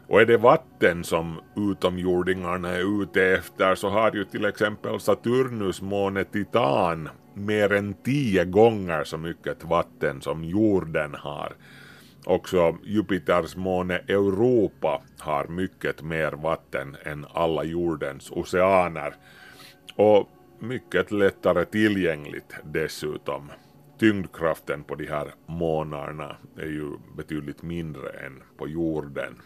Och 0.07 0.21
är 0.21 0.25
det 0.25 0.37
vatten 0.37 1.03
som 1.03 1.39
utomjordingarna 1.55 2.69
är 2.69 3.03
ute 3.03 3.23
efter 3.23 3.75
så 3.75 3.89
har 3.89 4.11
ju 4.11 4.25
till 4.25 4.45
exempel 4.45 4.99
Saturnus 4.99 5.81
måne 5.81 6.23
Titan 6.23 7.09
mer 7.33 7.73
än 7.73 7.93
tio 7.93 8.45
gånger 8.45 9.03
så 9.03 9.17
mycket 9.17 9.63
vatten 9.63 10.21
som 10.21 10.43
jorden 10.43 11.15
har. 11.15 11.55
Också 12.25 12.77
Jupiters 12.83 13.55
måne 13.55 13.95
Europa 13.95 15.01
har 15.19 15.47
mycket 15.47 16.01
mer 16.01 16.31
vatten 16.31 16.95
än 17.03 17.25
alla 17.33 17.63
jordens 17.63 18.31
oceaner 18.31 19.13
och 19.95 20.29
mycket 20.59 21.11
lättare 21.11 21.65
tillgängligt 21.65 22.53
dessutom. 22.63 23.51
Tyngdkraften 23.99 24.83
på 24.83 24.95
de 24.95 25.07
här 25.07 25.33
månarna 25.45 26.35
är 26.57 26.65
ju 26.65 26.91
betydligt 27.17 27.61
mindre 27.61 28.09
än 28.09 28.43
på 28.57 28.67
jorden. 28.67 29.41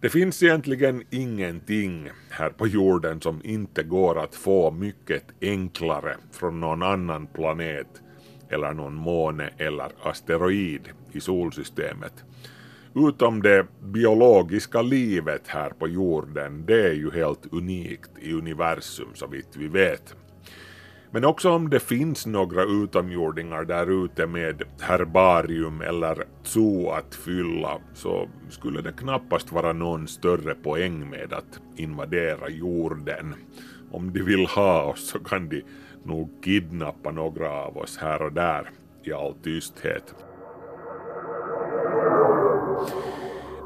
Det 0.00 0.08
finns 0.08 0.42
egentligen 0.42 1.04
ingenting 1.10 2.10
här 2.30 2.50
på 2.50 2.66
jorden 2.66 3.20
som 3.20 3.40
inte 3.44 3.82
går 3.82 4.18
att 4.18 4.34
få 4.34 4.70
mycket 4.70 5.24
enklare 5.40 6.16
från 6.32 6.60
någon 6.60 6.82
annan 6.82 7.26
planet 7.26 8.02
eller 8.48 8.72
någon 8.72 8.94
måne 8.94 9.50
eller 9.58 9.88
asteroid 10.02 10.88
i 11.12 11.20
solsystemet. 11.20 12.24
Utom 12.94 13.42
det 13.42 13.66
biologiska 13.80 14.82
livet 14.82 15.48
här 15.48 15.70
på 15.70 15.88
jorden, 15.88 16.66
det 16.66 16.86
är 16.88 16.92
ju 16.92 17.10
helt 17.10 17.52
unikt 17.52 18.10
i 18.20 18.32
universum 18.32 19.08
så 19.14 19.26
vitt 19.26 19.56
vi 19.56 19.68
vet. 19.68 20.14
Men 21.10 21.24
också 21.24 21.50
om 21.50 21.70
det 21.70 21.80
finns 21.80 22.26
några 22.26 22.62
utomjordingar 22.64 23.64
där 23.64 24.04
ute 24.04 24.26
med 24.26 24.62
herbarium 24.80 25.80
eller 25.80 26.24
zoo 26.42 26.90
att 26.90 27.14
fylla 27.14 27.78
så 27.94 28.28
skulle 28.50 28.82
det 28.82 28.92
knappast 28.92 29.52
vara 29.52 29.72
någon 29.72 30.08
större 30.08 30.54
poäng 30.54 31.10
med 31.10 31.32
att 31.32 31.60
invadera 31.76 32.48
jorden. 32.48 33.34
Om 33.90 34.12
de 34.12 34.22
vill 34.22 34.46
ha 34.46 34.82
oss 34.82 35.08
så 35.08 35.18
kan 35.18 35.48
de 35.48 35.62
nog 36.04 36.30
kidnappa 36.44 37.10
några 37.10 37.50
av 37.50 37.78
oss 37.78 37.96
här 37.96 38.22
och 38.22 38.32
där 38.32 38.70
i 39.04 39.12
all 39.12 39.34
tysthet. 39.34 40.14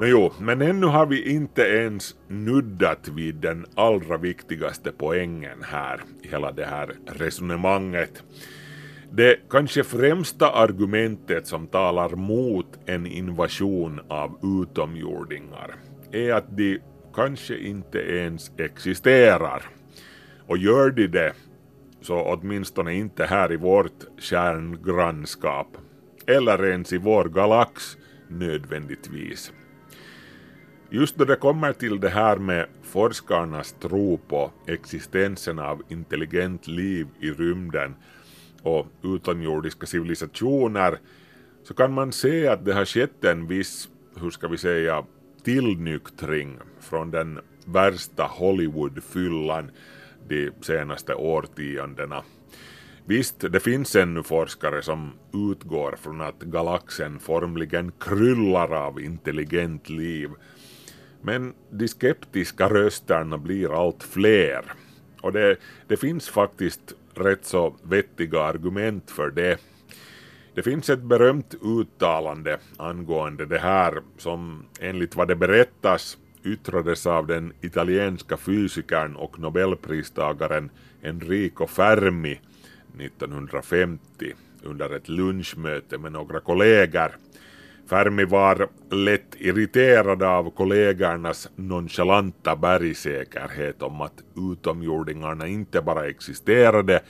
No, 0.00 0.06
jo, 0.06 0.32
men 0.38 0.62
ännu 0.62 0.86
har 0.86 1.06
vi 1.06 1.30
inte 1.32 1.62
ens 1.62 2.14
nuddat 2.28 3.08
vid 3.08 3.34
den 3.34 3.66
allra 3.74 4.16
viktigaste 4.16 4.92
poängen 4.92 5.62
här 5.62 6.00
i 6.22 6.28
hela 6.28 6.52
det 6.52 6.64
här 6.64 6.94
resonemanget. 7.06 8.22
Det 9.10 9.36
kanske 9.50 9.84
främsta 9.84 10.50
argumentet 10.50 11.46
som 11.46 11.66
talar 11.66 12.08
mot 12.08 12.66
en 12.86 13.06
invasion 13.06 14.00
av 14.08 14.38
utomjordingar 14.62 15.74
är 16.12 16.32
att 16.32 16.56
de 16.56 16.78
kanske 17.14 17.58
inte 17.58 17.98
ens 17.98 18.50
existerar. 18.58 19.62
Och 20.46 20.58
gör 20.58 20.90
de 20.90 21.06
det, 21.06 21.32
så 22.00 22.22
åtminstone 22.22 22.94
inte 22.94 23.24
här 23.24 23.52
i 23.52 23.56
vårt 23.56 24.04
kärngrannskap, 24.18 25.76
eller 26.26 26.66
ens 26.66 26.92
i 26.92 26.98
vår 26.98 27.24
galax 27.24 27.96
nödvändigtvis. 28.28 29.52
Just 30.90 31.16
då 31.16 31.25
det 31.25 31.37
kommer 31.37 31.73
till 31.73 32.00
det 32.00 32.09
här 32.09 32.37
med 32.37 32.66
forskarnas 32.83 33.73
tro 33.73 34.19
på 34.28 34.52
existensen 34.66 35.59
av 35.59 35.83
intelligent 35.88 36.66
liv 36.66 37.07
i 37.21 37.31
rymden 37.31 37.95
och 38.62 38.87
utomjordiska 39.02 39.87
civilisationer 39.87 40.99
så 41.62 41.75
kan 41.75 41.93
man 41.93 42.12
se 42.12 42.49
att 42.49 42.64
det 42.64 42.73
har 42.73 42.85
skett 42.85 43.25
en 43.25 43.47
viss, 43.47 43.88
hur 44.21 44.31
ska 44.31 44.49
vi 44.49 44.59
säga, 44.59 45.05
tillnyktring 45.45 46.59
från 46.81 47.11
den 47.11 47.40
värsta 47.64 48.25
Hollywoodfyllan 48.25 49.71
de 50.28 50.50
senaste 50.61 51.14
årtiondena. 51.14 52.23
Visst, 53.05 53.40
det 53.40 53.61
finns 53.61 53.97
ännu 53.97 54.23
forskare 54.23 54.83
som 54.83 55.12
utgår 55.33 55.97
från 56.02 56.21
att 56.21 56.38
galaxen 56.38 57.19
formligen 57.19 57.93
kryllar 58.00 58.75
av 58.75 59.00
intelligent 59.00 59.88
liv. 59.88 60.31
Men 61.23 61.54
de 61.70 61.88
skeptiska 61.88 62.68
rösterna 62.68 63.38
blir 63.38 63.87
allt 63.87 64.02
fler. 64.02 64.64
Och 65.20 65.32
det, 65.32 65.56
det 65.88 65.96
finns 65.96 66.28
faktiskt 66.28 66.94
rätt 67.14 67.44
så 67.44 67.76
vettiga 67.82 68.40
argument 68.42 69.11
för 69.11 69.30
det. 69.30 69.61
Det 70.54 70.62
finns 70.62 70.90
ett 70.90 71.02
berömt 71.02 71.54
uttalande 71.62 72.58
angående 72.76 73.46
det 73.46 73.58
här 73.58 74.02
som 74.18 74.64
enligt 74.80 75.16
vad 75.16 75.28
det 75.28 75.37
berättas 75.37 76.18
yttrades 76.44 77.06
av 77.06 77.26
den 77.26 77.52
italienska 77.61 78.37
fysikern 78.37 79.16
och 79.16 79.38
nobelpristagaren 79.38 80.70
Enrico 81.02 81.66
Fermi 81.66 82.40
1950 82.99 84.32
under 84.62 84.96
ett 84.96 85.08
lunchmöte 85.08 85.99
med 85.99 86.12
några 86.12 86.40
kollegor. 86.40 87.16
Fermi 87.88 88.25
var 88.25 88.69
lätt 88.90 89.37
irriterad 89.38 90.23
av 90.23 90.50
kollegornas 90.50 91.49
nonchalanta 91.57 92.57
bergsäkerhet 92.57 93.83
om 93.83 94.00
att 94.00 94.23
utomjordingarna 94.52 95.47
inte 95.47 95.83
bara 95.83 96.07
existerade 96.07 97.02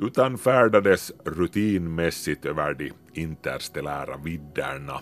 utan 0.00 0.38
färdades 0.38 1.12
rutinmässigt 1.24 2.46
över 2.46 2.74
de 2.74 2.92
interstellära 3.12 4.16
vidderna. 4.24 5.00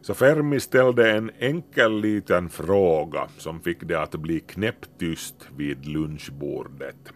Så 0.00 0.14
Fermi 0.14 0.60
ställde 0.60 1.12
en 1.12 1.30
enkel 1.38 2.00
liten 2.00 2.48
fråga 2.48 3.28
som 3.38 3.60
fick 3.60 3.78
det 3.80 4.00
att 4.02 4.14
bli 4.14 4.40
knäpptyst 4.40 5.48
vid 5.56 5.86
lunchbordet. 5.86 7.12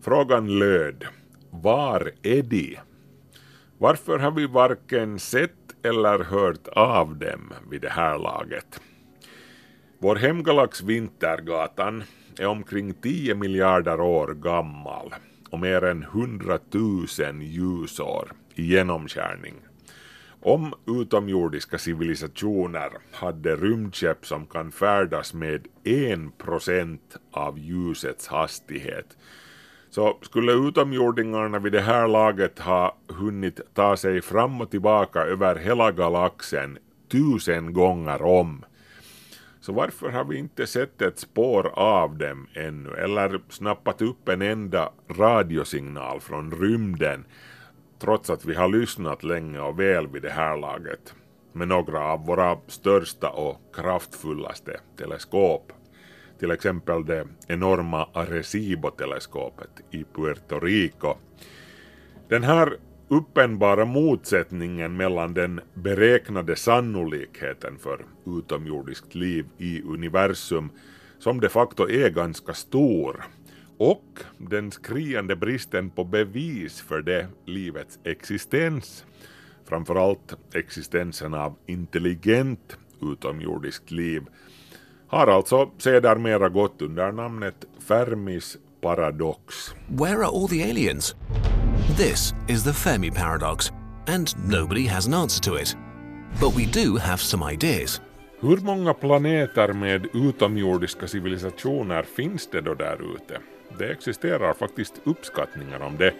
Frågan 0.00 0.58
löd 0.58 1.04
Var 1.50 2.12
är 2.22 2.42
de? 2.42 2.78
Varför 3.78 4.18
har 4.18 4.30
vi 4.30 4.46
varken 4.46 5.18
sett 5.18 5.65
eller 5.86 6.18
hört 6.18 6.68
av 6.68 7.16
dem 7.16 7.52
vid 7.70 7.80
det 7.80 7.90
här 7.90 8.18
laget? 8.18 8.80
Vår 9.98 10.16
hemgalax 10.16 10.82
Vintergatan 10.82 12.04
är 12.38 12.46
omkring 12.46 12.94
10 12.94 13.34
miljarder 13.34 14.00
år 14.00 14.34
gammal 14.34 15.14
och 15.50 15.60
mer 15.60 15.84
än 15.84 16.02
100 16.02 16.58
000 16.72 17.06
ljusår 17.42 18.32
i 18.54 18.62
genomskärning. 18.62 19.54
Om 20.40 20.74
utomjordiska 20.86 21.78
civilisationer 21.78 22.90
hade 23.12 23.56
rymdskepp 23.56 24.26
som 24.26 24.46
kan 24.46 24.72
färdas 24.72 25.34
med 25.34 25.66
1 25.84 26.18
% 26.38 27.16
av 27.30 27.58
ljusets 27.58 28.28
hastighet 28.28 29.16
så 29.96 30.18
skulle 30.22 30.52
utomjordingarna 30.52 31.58
vid 31.58 31.72
det 31.72 31.80
här 31.80 32.08
laget 32.08 32.58
ha 32.58 32.96
hunnit 33.08 33.60
ta 33.74 33.96
sig 33.96 34.22
fram 34.22 34.60
och 34.60 34.70
tillbaka 34.70 35.20
över 35.20 35.56
hela 35.56 35.92
galaxen 35.92 36.78
tusen 37.08 37.72
gånger 37.72 38.22
om. 38.22 38.64
Så 39.60 39.72
varför 39.72 40.08
har 40.08 40.24
vi 40.24 40.38
inte 40.38 40.66
sett 40.66 41.02
ett 41.02 41.18
spår 41.18 41.70
av 41.74 42.18
dem 42.18 42.46
ännu 42.54 42.90
eller 42.90 43.40
snappat 43.48 44.02
upp 44.02 44.28
en 44.28 44.42
enda 44.42 44.92
radiosignal 45.08 46.20
från 46.20 46.50
rymden 46.50 47.24
trots 47.98 48.30
att 48.30 48.44
vi 48.44 48.54
har 48.54 48.68
lyssnat 48.68 49.22
länge 49.22 49.60
och 49.60 49.80
väl 49.80 50.06
vid 50.06 50.22
det 50.22 50.30
här 50.30 50.56
laget 50.56 51.14
med 51.52 51.68
några 51.68 52.04
av 52.04 52.26
våra 52.26 52.58
största 52.66 53.30
och 53.30 53.74
kraftfullaste 53.74 54.80
teleskop. 54.98 55.72
Till 56.38 56.50
exempel 56.50 57.06
det 57.06 57.26
enorma 57.48 58.08
Arecibo-teleskopet 58.12 59.70
i 59.90 60.04
Puerto 60.14 60.60
Rico. 60.60 61.14
Den 62.28 62.42
här 62.42 62.76
uppenbara 63.08 63.84
motsättningen 63.84 64.96
mellan 64.96 65.34
den 65.34 65.60
beräknade 65.74 66.56
sannolikheten 66.56 67.78
för 67.78 68.04
utomjordiskt 68.26 69.14
liv 69.14 69.46
i 69.58 69.82
universum 69.82 70.70
som 71.18 71.40
de 71.40 71.48
facto 71.48 71.88
är 71.88 72.10
ganska 72.10 72.54
stor 72.54 73.24
och 73.78 74.18
den 74.38 74.70
skriande 74.70 75.36
bristen 75.36 75.90
på 75.90 76.04
bevis 76.04 76.80
för 76.80 77.02
det 77.02 77.28
livets 77.44 77.98
existens, 78.04 79.04
framförallt 79.64 80.34
existensen 80.54 81.34
av 81.34 81.54
intelligent 81.66 82.78
utomjordiskt 83.02 83.90
liv, 83.90 84.22
har 85.08 85.26
alltså 85.26 85.70
sedermera 85.78 86.48
gått 86.48 86.82
under 86.82 87.12
namnet 87.12 87.64
Fermis 87.88 88.56
paradox. 88.80 89.74
Where 89.88 90.16
are 90.16 90.24
all 90.24 90.48
the 90.48 90.70
aliens? 90.70 91.16
This 91.96 92.34
is 92.48 92.64
the 92.64 92.72
Fermi 92.72 93.10
paradox, 93.10 93.72
and 94.06 94.34
nobody 94.48 94.86
has 94.86 95.06
an 95.06 95.14
answer 95.14 95.42
to 95.50 95.56
it. 95.58 95.76
But 96.40 96.56
we 96.56 96.66
do 96.84 96.98
have 96.98 97.18
some 97.18 97.52
ideas. 97.52 98.00
Hur 98.40 98.56
många 98.56 98.94
planeter 98.94 99.72
med 99.72 100.06
utomjordiska 100.14 101.06
civilisationer 101.06 102.02
finns 102.02 102.46
det 102.46 102.60
då 102.60 102.74
där 102.74 103.14
ute? 103.14 103.40
Det 103.78 103.90
existerar 103.90 104.54
faktiskt 104.54 104.94
uppskattningar 105.04 105.80
om 105.80 105.96
det. 105.96 106.14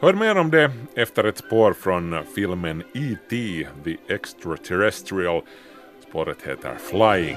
Hör 0.00 0.14
mer 0.14 0.38
om 0.38 0.50
det 0.50 0.72
efter 0.94 1.24
ett 1.24 1.38
spår 1.38 1.72
från 1.72 2.24
filmen 2.34 2.82
E.T. 2.94 3.66
The 3.84 4.14
Extraterrestrial. 4.14 5.42
Spåret 6.08 6.42
heter 6.42 6.74
Flying. 6.74 7.36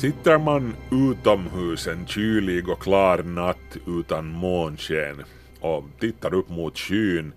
Sitter 0.00 0.38
man 0.38 0.76
utomhus 0.90 1.86
en 1.86 2.06
kylig 2.06 2.68
och 2.68 2.82
klar 2.82 3.22
natt 3.22 3.76
utan 3.86 4.26
månsken 4.26 5.22
och 5.60 5.84
tittar 5.98 6.34
upp 6.34 6.48
mot 6.48 6.78
skyn 6.78 7.32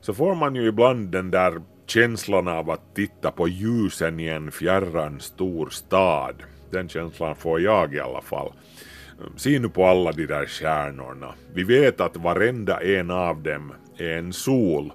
så 0.00 0.14
får 0.14 0.34
man 0.34 0.54
ju 0.54 0.68
ibland 0.68 1.08
den 1.08 1.30
där 1.30 1.62
känslan 1.86 2.48
av 2.48 2.70
att 2.70 2.94
titta 2.94 3.30
på 3.30 3.48
ljusen 3.48 4.20
i 4.20 4.28
en 4.28 4.50
fjärran 4.50 5.20
stor 5.20 5.68
stad. 5.70 6.42
Den 6.70 6.88
känslan 6.88 7.36
får 7.36 7.60
jag 7.60 7.94
i 7.94 8.00
alla 8.00 8.20
fall. 8.20 8.52
Se 9.36 9.58
nu 9.58 9.68
på 9.68 9.86
alla 9.86 10.12
de 10.12 10.26
där 10.26 10.46
stjärnorna. 10.46 11.34
Vi 11.54 11.64
vet 11.64 12.00
att 12.00 12.16
varenda 12.16 12.82
en 12.82 13.10
av 13.10 13.42
dem 13.42 13.72
är 13.98 14.18
en 14.18 14.32
sol, 14.32 14.92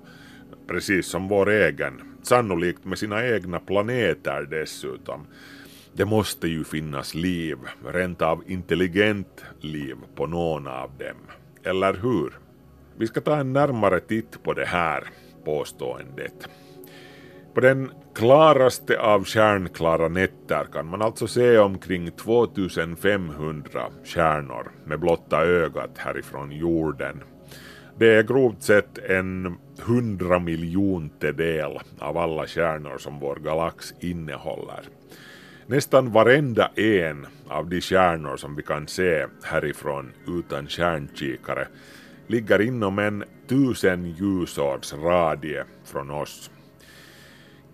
precis 0.67 1.08
som 1.08 1.28
vår 1.28 1.50
egen. 1.50 2.02
Sannolikt 2.24 2.86
med 2.86 2.97
sina 2.97 3.28
egna 3.28 3.60
planeter 3.60 4.47
dessutom. 4.50 5.28
Det 5.93 6.06
måste 6.06 6.47
ju 6.47 6.63
finnas 6.63 7.15
liv, 7.15 7.58
rent 7.86 8.21
av 8.21 8.43
intelligent 8.47 9.43
liv 9.60 9.95
på 10.15 10.27
någon 10.27 10.67
av 10.67 10.89
dem. 10.97 11.17
Eller 11.63 11.93
hur? 11.93 12.34
Vi 12.97 13.08
ska 13.08 13.21
ta 13.21 13.38
en 13.38 13.54
närmare 13.54 13.99
titt 13.99 14.43
på 14.43 14.54
det 14.54 14.65
här 14.65 15.04
påståendet. 15.45 16.49
På 17.54 17.62
den 17.62 17.91
klaraste 18.15 18.99
av 18.99 19.25
stjärnklara 19.25 20.08
nätter 20.08 20.65
kan 20.73 20.88
man 20.88 21.01
alltså 21.01 21.27
se 21.27 21.58
omkring 21.58 22.12
2500 22.12 23.82
stjärnor 24.06 24.71
med 24.86 24.99
blotta 24.99 25.41
ögat 25.45 25.97
härifrån 25.97 26.51
jorden. 26.51 27.23
Det 27.97 28.15
är 28.15 28.23
grovt 28.23 28.63
sett 28.63 28.97
en 28.97 29.58
hundra 29.82 30.41
av 31.99 32.17
alla 32.17 32.47
stjärnor 32.47 32.97
som 32.97 33.19
vår 33.19 33.36
galax 33.36 33.93
innehåller. 33.99 34.82
Nästan 35.71 36.12
varenda 36.12 36.67
en 36.75 37.27
av 37.47 37.69
de 37.69 37.81
stjärnor 37.81 38.38
som 38.38 38.55
vi 38.55 38.63
kan 38.63 38.88
se 38.88 39.27
härifrån 39.43 40.12
utan 40.27 40.67
stjärnkikare 40.67 41.67
ligger 42.27 42.62
inom 42.62 42.99
en 42.99 43.23
tusen 43.47 44.05
ljusårs 44.05 44.93
radie 44.93 45.63
från 45.86 46.12
oss. 46.12 46.51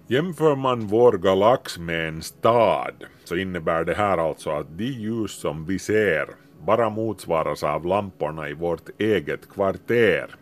Jämför 0.08 0.56
man 0.56 0.88
vår 0.88 1.18
galax 1.18 1.78
med 1.78 2.08
en 2.08 2.22
stad 2.22 3.04
så 3.24 3.36
innebär 3.36 3.84
det 3.84 3.96
här 3.96 4.18
alltså 4.18 4.50
att 4.50 4.78
de 4.78 4.86
ljus 4.86 5.32
som 5.32 5.66
vi 5.66 5.80
ser 5.80 6.28
bara 6.66 6.90
motsvaras 6.90 7.64
av 7.64 7.86
lamporna 7.86 8.50
i 8.50 8.54
vårt 8.54 9.02
eget 9.02 9.50
kvarter. 9.50 10.36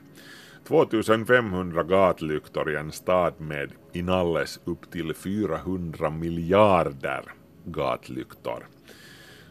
2500 0.67 1.83
gatlyktor 1.83 2.71
i 2.71 2.75
en 2.75 2.91
stad 2.91 3.33
med 3.37 3.71
inalles 3.93 4.59
upp 4.65 4.91
till 4.91 5.13
400 5.13 6.09
miljarder 6.09 7.23
gatlyktor. 7.65 8.67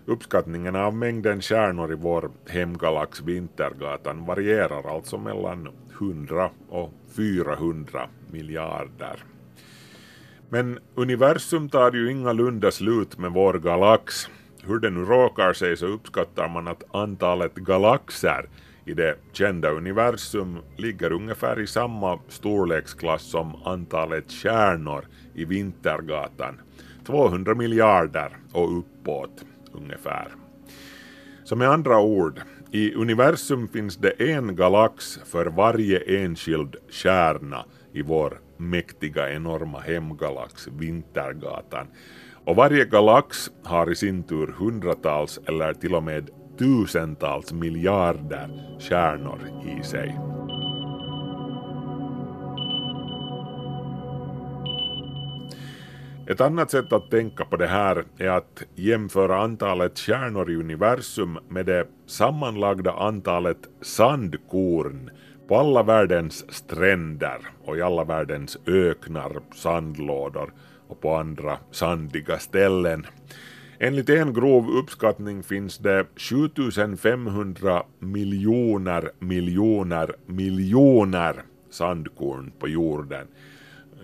Uppskattningen 0.06 0.76
av 0.76 0.96
mängden 0.96 1.42
stjärnor 1.42 1.92
i 1.92 1.94
vår 1.94 2.30
hemgalax 2.48 3.20
Vintergatan 3.20 4.26
varierar 4.26 4.94
alltså 4.94 5.18
mellan 5.18 5.68
100 5.98 6.50
och 6.68 6.92
400 7.16 8.08
miljarder. 8.30 9.24
Men 10.48 10.78
universum 10.94 11.68
tar 11.68 11.92
ju 11.92 12.10
ingalunda 12.10 12.70
slut 12.70 13.18
med 13.18 13.32
vår 13.32 13.54
galax. 13.54 14.28
Hur 14.62 14.78
det 14.78 14.90
nu 14.90 15.04
råkar 15.04 15.52
sig 15.52 15.76
så 15.76 15.86
uppskattar 15.86 16.48
man 16.48 16.68
att 16.68 16.94
antalet 16.94 17.54
galaxer 17.54 18.48
i 18.84 18.94
det 18.94 19.16
kända 19.32 19.70
universum 19.70 20.58
ligger 20.76 21.12
ungefär 21.12 21.60
i 21.60 21.66
samma 21.66 22.18
storleksklass 22.28 23.22
som 23.22 23.62
antalet 23.64 24.32
stjärnor 24.32 25.04
i 25.34 25.44
Vintergatan. 25.44 26.60
200 27.06 27.54
miljarder 27.54 28.36
och 28.52 28.78
uppåt 28.78 29.44
ungefär. 29.72 30.28
Så 31.44 31.56
med 31.56 31.70
andra 31.70 32.00
ord, 32.00 32.40
i 32.70 32.94
universum 32.94 33.68
finns 33.68 33.96
det 33.96 34.10
en 34.10 34.56
galax 34.56 35.18
för 35.24 35.46
varje 35.46 36.22
enskild 36.22 36.76
stjärna 36.90 37.64
i 37.92 38.02
vår 38.02 38.40
mäktiga 38.56 39.32
enorma 39.32 39.80
hemgalax 39.80 40.68
Vintergatan. 40.68 41.86
Och 42.44 42.56
varje 42.56 42.84
galax 42.84 43.50
har 43.64 43.92
i 43.92 43.94
sin 43.94 44.22
tur 44.22 44.54
hundratals 44.58 45.40
eller 45.46 45.72
till 45.72 45.94
och 45.94 46.02
med 46.02 46.30
tusentals 46.58 47.52
miljarder 47.52 48.78
stjärnor 48.80 49.40
i 49.78 49.82
sig. 49.82 50.33
Ett 56.26 56.40
annat 56.40 56.70
sätt 56.70 56.92
att 56.92 57.10
tänka 57.10 57.44
på 57.44 57.56
det 57.56 57.66
här 57.66 58.04
är 58.18 58.28
att 58.28 58.62
jämföra 58.74 59.42
antalet 59.42 59.98
stjärnor 59.98 60.50
i 60.50 60.56
universum 60.56 61.38
med 61.48 61.66
det 61.66 61.86
sammanlagda 62.06 62.92
antalet 62.92 63.58
sandkorn 63.82 65.10
på 65.48 65.56
alla 65.56 65.82
världens 65.82 66.54
stränder 66.54 67.38
och 67.64 67.76
i 67.76 67.82
alla 67.82 68.04
världens 68.04 68.58
öknar, 68.66 69.40
sandlådor 69.54 70.52
och 70.88 71.00
på 71.00 71.14
andra 71.14 71.58
sandiga 71.70 72.38
ställen. 72.38 73.06
Enligt 73.78 74.08
en 74.08 74.34
grov 74.34 74.70
uppskattning 74.70 75.42
finns 75.42 75.78
det 75.78 76.06
7500 76.16 77.82
miljoner 77.98 79.10
miljoner 79.18 80.14
miljoner 80.26 81.42
sandkorn 81.70 82.52
på 82.58 82.68
jorden. 82.68 83.26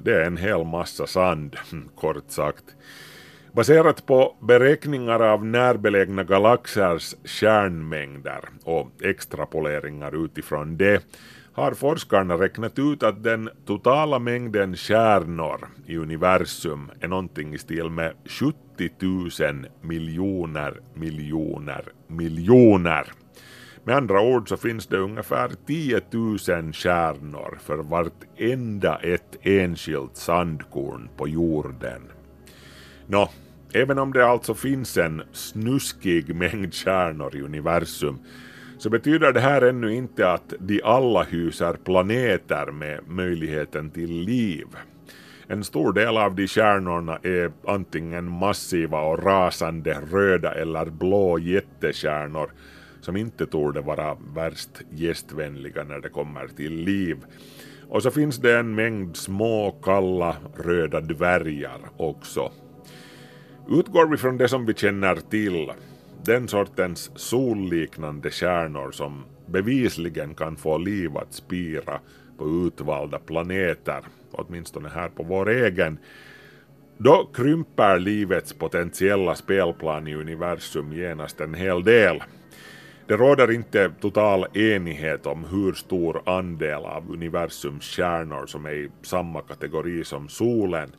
Det 0.02 0.14
är 0.14 0.24
en 0.24 0.36
hel 0.36 0.64
massa 0.64 1.06
sand, 1.06 1.56
hm, 1.70 1.88
kort 1.96 2.30
sagt. 2.30 2.64
Baserat 3.52 4.06
på 4.06 4.36
beräkningar 4.40 5.20
av 5.20 5.44
närbelägna 5.44 6.24
galaxers 6.24 7.14
kärnmängder 7.24 8.40
och 8.64 8.90
extrapoleringar 9.02 10.24
utifrån 10.24 10.76
det 10.76 11.04
har 11.52 11.74
forskarna 11.74 12.34
räknat 12.34 12.78
ut 12.78 13.02
att 13.02 13.22
den 13.22 13.50
totala 13.66 14.18
mängden 14.18 14.76
stjärnor 14.76 15.68
i 15.86 15.96
universum 15.96 16.90
är 17.00 17.08
någonting 17.08 17.54
i 17.54 17.58
stil 17.58 17.90
med 17.90 18.12
70 18.26 18.54
000 19.42 19.66
miljoner 19.80 20.80
miljoner 20.94 21.84
miljoner. 22.06 23.12
Med 23.84 23.96
andra 23.96 24.20
ord 24.20 24.48
så 24.48 24.56
finns 24.56 24.86
det 24.86 24.98
ungefär 24.98 25.50
10 25.66 26.00
000 26.10 26.38
stjärnor 26.72 27.58
för 27.62 27.76
vartenda 27.76 28.96
ett 28.96 29.38
enskilt 29.42 30.16
sandkorn 30.16 31.08
på 31.16 31.28
jorden. 31.28 32.02
Nå, 33.06 33.30
även 33.72 33.98
om 33.98 34.12
det 34.12 34.26
alltså 34.26 34.54
finns 34.54 34.96
en 34.96 35.22
snuskig 35.32 36.34
mängd 36.34 36.74
stjärnor 36.74 37.36
i 37.36 37.42
universum 37.42 38.18
så 38.78 38.90
betyder 38.90 39.32
det 39.32 39.40
här 39.40 39.62
ännu 39.62 39.94
inte 39.94 40.32
att 40.32 40.54
de 40.58 40.82
alla 40.84 41.22
hyser 41.22 41.72
planeter 41.72 42.66
med 42.72 43.00
möjligheten 43.08 43.90
till 43.90 44.10
liv. 44.10 44.66
En 45.46 45.64
stor 45.64 45.92
del 45.92 46.16
av 46.16 46.34
de 46.34 46.46
stjärnorna 46.46 47.18
är 47.22 47.52
antingen 47.66 48.30
massiva 48.30 49.00
och 49.00 49.24
rasande 49.24 50.00
röda 50.12 50.54
eller 50.54 50.84
blå 50.84 51.38
jättestjärnor 51.38 52.50
som 53.00 53.16
inte 53.16 53.46
torde 53.46 53.80
vara 53.80 54.16
värst 54.34 54.82
gästvänliga 54.90 55.84
när 55.84 56.00
det 56.00 56.08
kommer 56.08 56.48
till 56.48 56.72
liv. 56.72 57.16
Och 57.88 58.02
så 58.02 58.10
finns 58.10 58.36
det 58.36 58.58
en 58.58 58.74
mängd 58.74 59.16
små 59.16 59.70
kalla 59.82 60.36
röda 60.56 61.00
dvärgar 61.00 61.80
också. 61.96 62.52
Utgår 63.68 64.06
vi 64.06 64.16
från 64.16 64.36
det 64.36 64.48
som 64.48 64.66
vi 64.66 64.74
känner 64.74 65.16
till, 65.16 65.72
den 66.24 66.48
sortens 66.48 67.10
solliknande 67.14 68.30
stjärnor 68.30 68.90
som 68.90 69.24
bevisligen 69.46 70.34
kan 70.34 70.56
få 70.56 70.78
liv 70.78 71.16
att 71.16 71.32
spira 71.32 72.00
på 72.38 72.66
utvalda 72.66 73.18
planeter, 73.18 74.04
åtminstone 74.32 74.88
här 74.88 75.08
på 75.08 75.22
vår 75.22 75.48
egen, 75.48 75.98
då 76.98 77.30
krymper 77.34 77.98
livets 77.98 78.52
potentiella 78.52 79.34
spelplan 79.34 80.08
i 80.08 80.14
universum 80.14 80.92
genast 80.92 81.40
en 81.40 81.54
hel 81.54 81.84
del. 81.84 82.22
Det 83.10 83.16
råder 83.16 83.50
inte 83.50 83.92
total 84.00 84.46
enighet 84.56 85.26
om 85.26 85.44
hur 85.44 85.72
stor 85.72 86.22
andel 86.26 86.84
av 86.84 87.10
universums 87.10 87.84
stjärnor 87.84 88.46
som 88.46 88.66
är 88.66 88.72
i 88.72 88.90
samma 89.02 89.40
kategori 89.40 90.04
som 90.04 90.28
solen. 90.28 90.92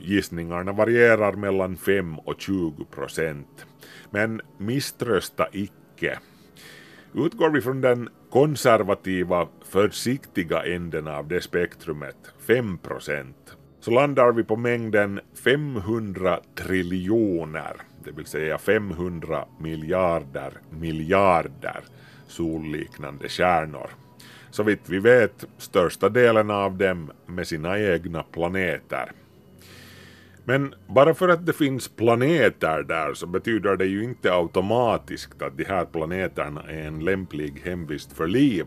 Gissningarna 0.00 0.72
varierar 0.72 1.32
mellan 1.32 1.76
5 1.76 2.18
och 2.18 2.40
20 2.40 2.84
procent. 2.84 3.66
Men 4.10 4.40
misströsta 4.58 5.46
icke. 5.52 6.18
Utgår 7.14 7.50
vi 7.50 7.60
från 7.60 7.80
den 7.80 8.08
konservativa, 8.30 9.48
försiktiga 9.64 10.62
änden 10.62 11.08
av 11.08 11.28
det 11.28 11.40
spektrumet, 11.40 12.16
5 12.46 12.78
procent, 12.78 13.56
så 13.80 13.90
landar 13.90 14.32
vi 14.32 14.44
på 14.44 14.56
mängden 14.56 15.20
500 15.44 16.40
triljoner 16.54 17.89
det 18.04 18.10
vill 18.10 18.26
säga 18.26 18.58
500 18.58 19.44
miljarder 19.58 20.52
miljarder 20.70 21.80
solliknande 22.26 23.28
stjärnor. 23.28 23.90
Så 24.50 24.62
vitt 24.62 24.88
vi 24.88 24.98
vet 24.98 25.44
största 25.58 26.08
delen 26.08 26.50
av 26.50 26.76
dem 26.76 27.10
med 27.26 27.46
sina 27.46 27.78
egna 27.78 28.22
planeter. 28.22 29.12
Men 30.44 30.74
bara 30.86 31.14
för 31.14 31.28
att 31.28 31.46
det 31.46 31.52
finns 31.52 31.88
planeter 31.88 32.82
där 32.82 33.14
så 33.14 33.26
betyder 33.26 33.76
det 33.76 33.86
ju 33.86 34.04
inte 34.04 34.32
automatiskt 34.32 35.42
att 35.42 35.56
de 35.56 35.64
här 35.64 35.84
planeterna 35.84 36.62
är 36.68 36.86
en 36.86 37.04
lämplig 37.04 37.62
hemvist 37.64 38.12
för 38.12 38.26
liv. 38.26 38.66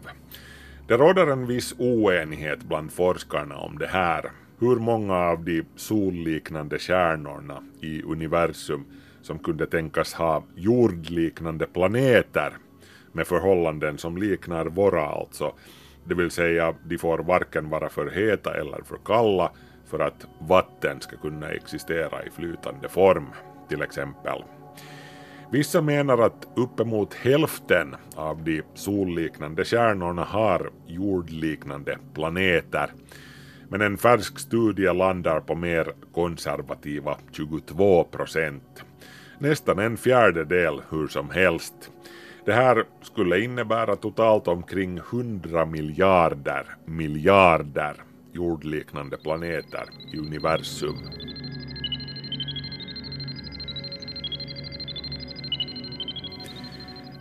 Det 0.88 0.98
råder 0.98 1.28
en 1.28 1.48
viss 1.48 1.76
oenighet 1.78 2.64
bland 2.64 2.92
forskarna 2.92 3.58
om 3.58 3.78
det 3.78 3.88
här. 3.88 4.32
Hur 4.60 4.76
många 4.76 5.16
av 5.16 5.44
de 5.44 5.64
solliknande 5.76 6.80
stjärnorna 6.80 7.64
i 7.82 8.04
universum 8.04 8.86
som 9.24 9.40
kunde 9.40 9.66
tänkas 9.66 10.14
ha 10.14 10.44
jordliknande 10.56 11.66
planeter 11.66 12.54
med 13.12 13.28
förhållanden 13.28 13.98
som 13.98 14.18
liknar 14.18 14.66
våra 14.66 15.06
alltså. 15.06 15.54
Det 16.06 16.16
vill 16.16 16.32
säga, 16.32 16.76
de 16.86 16.98
får 16.98 17.18
varken 17.18 17.70
vara 17.70 17.90
för 17.90 18.10
heta 18.10 18.58
eller 18.58 18.84
för 18.84 18.98
kalla 19.06 19.52
för 19.86 20.00
att 20.00 20.28
vatten 20.40 21.02
ska 21.02 21.18
kunna 21.18 21.50
existera 21.50 22.26
i 22.26 22.30
flytande 22.30 22.90
form, 22.90 23.26
till 23.70 23.82
exempel. 23.82 24.44
Vissa 25.52 25.82
menar 25.82 26.18
att 26.18 26.48
uppemot 26.56 27.14
hälften 27.14 27.96
av 28.16 28.44
de 28.44 28.62
solliknande 28.74 29.66
stjärnorna 29.66 30.24
har 30.24 30.72
jordliknande 30.88 31.98
planeter. 32.14 32.92
Men 33.70 33.82
en 33.82 33.98
färsk 33.98 34.40
studie 34.40 34.94
landar 34.94 35.40
på 35.40 35.56
mer 35.56 35.94
konservativa 36.14 37.18
22 37.32 38.04
procent. 38.04 38.84
Nästan 39.44 39.80
en 39.80 39.98
fjärdedel 39.98 40.82
hur 40.90 41.08
som 41.08 41.30
helst. 41.30 41.92
Det 42.46 42.54
här 42.54 42.86
skulle 43.02 43.40
innebära 43.40 43.96
totalt 43.96 44.48
omkring 44.48 44.98
100 44.98 45.66
miljarder 45.66 46.76
miljarder 46.86 47.96
jordliknande 48.32 49.18
planeter 49.18 49.84
i 50.14 50.18
universum. 50.18 50.98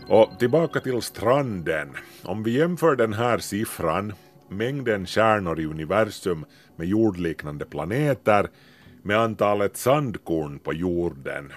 Och 0.08 0.38
tillbaka 0.38 0.80
till 0.80 1.02
stranden. 1.02 1.88
Om 2.22 2.42
vi 2.42 2.58
jämför 2.58 2.96
den 2.96 3.12
här 3.12 3.38
siffran, 3.38 4.12
mängden 4.48 5.06
stjärnor 5.06 5.60
i 5.60 5.66
universum 5.66 6.44
med 6.76 6.86
jordliknande 6.86 7.64
planeter, 7.64 8.48
med 9.02 9.18
antalet 9.18 9.76
sandkorn 9.76 10.58
på 10.58 10.72
jorden, 10.72 11.52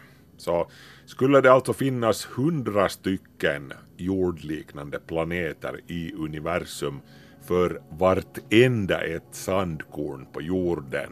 så 0.46 0.68
skulle 1.06 1.42
det 1.42 1.52
alltså 1.52 1.74
finnas 1.74 2.26
hundra 2.26 2.90
stycken 2.90 3.74
jordliknande 3.98 5.00
planeter 5.00 5.80
i 5.88 6.14
universum 6.14 7.00
för 7.48 7.82
vartenda 7.90 9.02
ett 9.02 9.32
sandkorn 9.32 10.26
på 10.34 10.42
jorden. 10.42 11.10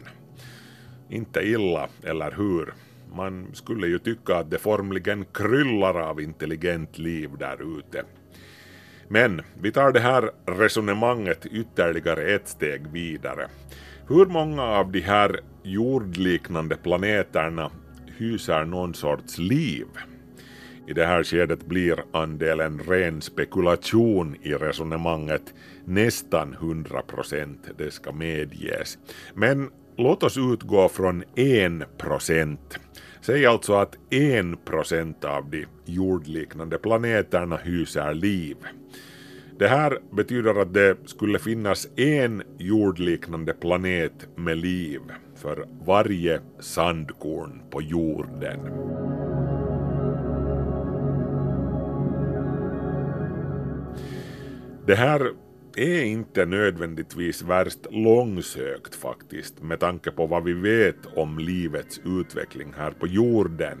Inte 1.08 1.40
illa, 1.40 1.88
eller 2.02 2.30
hur? 2.30 2.74
Man 3.14 3.48
skulle 3.52 3.86
ju 3.86 3.98
tycka 3.98 4.36
att 4.36 4.50
det 4.50 4.58
formligen 4.58 5.24
kryllar 5.24 6.00
av 6.00 6.20
intelligent 6.20 6.98
liv 6.98 7.30
där 7.38 7.78
ute. 7.78 8.04
Men 9.08 9.42
vi 9.60 9.72
tar 9.72 9.92
det 9.92 10.00
här 10.00 10.30
resonemanget 10.46 11.46
ytterligare 11.46 12.22
ett 12.22 12.48
steg 12.48 12.86
vidare. 12.86 13.48
Hur 14.08 14.26
många 14.26 14.62
av 14.62 14.92
de 14.92 15.00
här 15.00 15.40
jordliknande 15.62 16.76
planeterna 16.76 17.70
hyser 18.16 18.64
någon 18.64 18.94
sorts 18.94 19.38
liv? 19.38 19.86
I 20.86 20.92
det 20.92 21.06
här 21.06 21.24
skedet 21.24 21.66
blir 21.66 22.04
andelen 22.12 22.78
ren 22.78 23.20
spekulation 23.20 24.36
i 24.42 24.54
resonemanget 24.54 25.54
nästan 25.84 26.52
100 26.52 27.02
procent, 27.02 27.70
det 27.78 27.90
ska 27.90 28.12
medges. 28.12 28.98
Men 29.34 29.70
låt 29.96 30.22
oss 30.22 30.38
utgå 30.38 30.88
från 30.88 31.24
en 31.34 31.84
procent. 31.98 32.78
Säg 33.20 33.46
alltså 33.46 33.74
att 33.74 33.98
en 34.10 34.56
procent 34.56 35.24
av 35.24 35.50
de 35.50 35.66
jordliknande 35.84 36.78
planeterna 36.78 37.56
hyser 37.56 38.14
liv. 38.14 38.56
Det 39.58 39.68
här 39.68 39.98
betyder 40.12 40.60
att 40.60 40.74
det 40.74 40.96
skulle 41.04 41.38
finnas 41.38 41.88
en 41.96 42.42
jordliknande 42.58 43.52
planet 43.52 44.28
med 44.36 44.58
liv 44.58 45.00
för 45.36 45.66
varje 45.84 46.40
sandkorn 46.60 47.62
på 47.70 47.82
jorden. 47.82 48.60
Det 54.86 54.94
här 54.94 55.30
är 55.76 56.04
inte 56.04 56.46
nödvändigtvis 56.46 57.42
värst 57.42 57.86
långsökt 57.90 58.94
faktiskt 58.94 59.62
med 59.62 59.80
tanke 59.80 60.10
på 60.10 60.26
vad 60.26 60.44
vi 60.44 60.52
vet 60.52 61.06
om 61.16 61.38
livets 61.38 62.00
utveckling 62.04 62.72
här 62.76 62.90
på 62.90 63.06
jorden. 63.06 63.78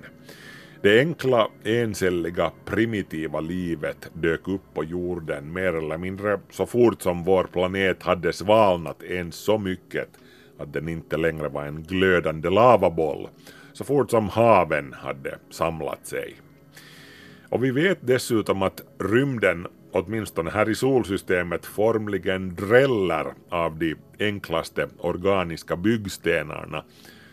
Det 0.82 1.00
enkla, 1.00 1.48
encelliga, 1.64 2.52
primitiva 2.64 3.40
livet 3.40 4.10
dök 4.12 4.48
upp 4.48 4.74
på 4.74 4.84
jorden 4.84 5.52
mer 5.52 5.74
eller 5.74 5.98
mindre 5.98 6.40
så 6.50 6.66
fort 6.66 7.02
som 7.02 7.24
vår 7.24 7.44
planet 7.44 8.02
hade 8.02 8.32
svalnat 8.32 9.02
ens 9.02 9.34
så 9.34 9.58
mycket 9.58 10.08
att 10.58 10.72
den 10.72 10.88
inte 10.88 11.16
längre 11.16 11.48
var 11.48 11.64
en 11.64 11.82
glödande 11.82 12.50
lavaboll, 12.50 13.28
så 13.72 13.84
fort 13.84 14.10
som 14.10 14.28
haven 14.28 14.92
hade 14.92 15.38
samlat 15.50 16.06
sig. 16.06 16.36
Och 17.48 17.64
vi 17.64 17.70
vet 17.70 17.98
dessutom 18.00 18.62
att 18.62 18.82
rymden 18.98 19.66
åtminstone 19.92 20.50
här 20.50 20.70
i 20.70 20.74
solsystemet 20.74 21.66
formligen 21.66 22.54
dräller 22.54 23.26
av 23.48 23.78
de 23.78 23.94
enklaste 24.18 24.88
organiska 24.98 25.76
byggstenarna 25.76 26.84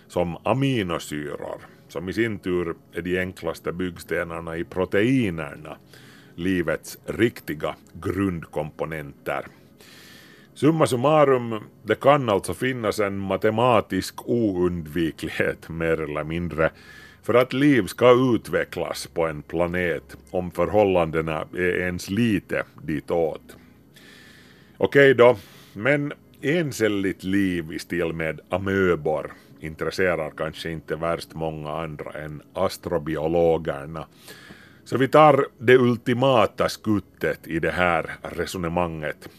som 0.08 0.38
aminosyror, 0.44 1.62
som 1.88 2.10
i 2.10 2.14
sin 2.14 2.40
tur 2.40 2.76
är 2.94 3.02
de 3.02 3.20
enklaste 3.20 3.72
byggstenarna 3.72 4.58
i 4.58 4.64
proteinerna, 4.64 5.78
livets 6.36 6.98
riktiga 7.06 7.76
grundkomponenter. 7.94 9.46
Summa 10.54 10.88
summarum, 10.88 11.60
det 11.84 11.96
kan 11.96 12.30
alltså 12.30 12.54
finnas 12.54 13.00
en 13.00 13.18
matematisk 13.18 14.30
oundviklighet 14.30 15.70
mer 15.70 16.02
eller 16.02 16.24
mindre 16.24 16.72
för 17.24 17.34
att 17.34 17.54
liv 17.54 17.86
ska 17.86 18.36
utvecklas 18.36 19.08
på 19.08 19.28
en 19.28 19.42
planet 19.42 20.18
om 20.32 20.52
förhållandena 20.52 21.48
är 21.54 21.80
ens 21.80 22.10
lite 22.10 22.64
ditåt. 22.82 23.58
Okej 24.78 25.14
då, 25.14 25.38
men 25.74 26.14
encelligt 26.42 27.24
liv 27.24 27.74
i 27.74 27.80
stil 27.80 28.14
med 28.14 28.40
amöbor 28.50 29.32
intresserar 29.60 30.32
kanske 30.38 30.72
inte 30.72 30.96
värst 30.96 31.34
många 31.34 31.72
andra 31.72 32.12
än 32.12 32.42
astrobiologerna. 32.54 34.06
Så 34.92 34.98
vi 34.98 35.08
tar 35.08 35.46
det 35.58 35.78
ultimata 35.78 36.70
skuttet 36.70 37.48
i 37.48 37.60
det 37.60 37.72
här 37.72 38.12
resonemanget. 38.22 39.30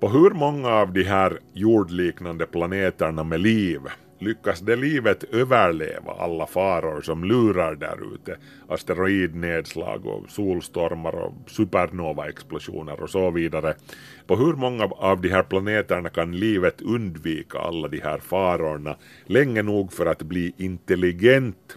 På 0.00 0.08
hur 0.08 0.30
många 0.30 0.68
av 0.68 0.92
de 0.92 1.02
här 1.02 1.38
jordliknande 1.52 2.46
planeterna 2.46 3.24
med 3.24 3.40
liv 3.40 3.80
lyckas 4.18 4.60
det 4.60 4.76
livet 4.76 5.24
överleva 5.24 6.12
alla 6.18 6.46
faror 6.46 7.00
som 7.00 7.24
lurar 7.24 7.74
där 7.74 8.14
ute? 8.14 8.36
Asteroidnedslag 8.68 10.06
och 10.06 10.30
solstormar 10.30 11.14
och 11.14 11.34
supernova-explosioner 11.46 13.02
och 13.02 13.10
så 13.10 13.30
vidare. 13.30 13.74
På 14.26 14.36
hur 14.36 14.52
många 14.52 14.84
av 14.84 15.20
de 15.20 15.28
här 15.28 15.42
planeterna 15.42 16.08
kan 16.08 16.36
livet 16.36 16.80
undvika 16.80 17.58
alla 17.58 17.88
de 17.88 18.00
här 18.00 18.18
farorna 18.18 18.96
länge 19.26 19.62
nog 19.62 19.92
för 19.92 20.06
att 20.06 20.22
bli 20.22 20.52
intelligent 20.56 21.76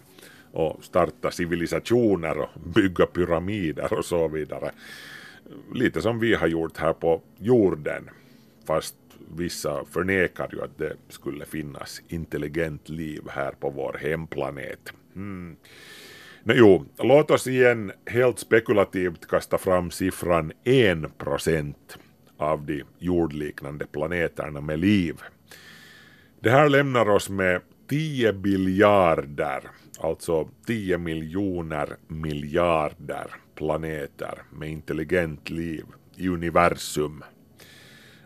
och 0.53 0.83
starta 0.83 1.31
civilisationer 1.31 2.37
och 2.37 2.49
bygga 2.75 3.05
pyramider 3.05 3.93
och 3.93 4.05
så 4.05 4.27
vidare. 4.27 4.71
Lite 5.73 6.01
som 6.01 6.19
vi 6.19 6.33
har 6.33 6.47
gjort 6.47 6.77
här 6.77 6.93
på 6.93 7.21
jorden, 7.37 8.09
fast 8.67 8.95
vissa 9.37 9.85
förnekar 9.85 10.49
ju 10.51 10.61
att 10.63 10.77
det 10.77 10.93
skulle 11.09 11.45
finnas 11.45 12.01
intelligent 12.07 12.89
liv 12.89 13.21
här 13.29 13.51
på 13.51 13.69
vår 13.69 13.97
hemplanet. 14.01 14.93
Mm. 15.15 15.55
No, 16.43 16.53
jo, 16.55 16.85
låt 16.97 17.31
oss 17.31 17.47
igen 17.47 17.91
helt 18.05 18.39
spekulativt 18.39 19.27
kasta 19.27 19.57
fram 19.57 19.91
siffran 19.91 20.51
1 20.63 21.17
procent 21.17 21.97
av 22.37 22.65
de 22.65 22.83
jordliknande 22.99 23.85
planeterna 23.85 24.61
med 24.61 24.79
liv. 24.79 25.15
Det 26.39 26.49
här 26.49 26.69
lämnar 26.69 27.09
oss 27.09 27.29
med 27.29 27.61
10 27.89 28.33
biljarder, 28.33 29.63
alltså 29.99 30.49
10 30.65 30.97
miljoner 30.97 31.95
miljarder 32.08 33.27
planeter 33.56 34.41
med 34.51 34.69
intelligent 34.69 35.49
liv 35.49 35.86
i 36.15 36.27
universum. 36.27 37.23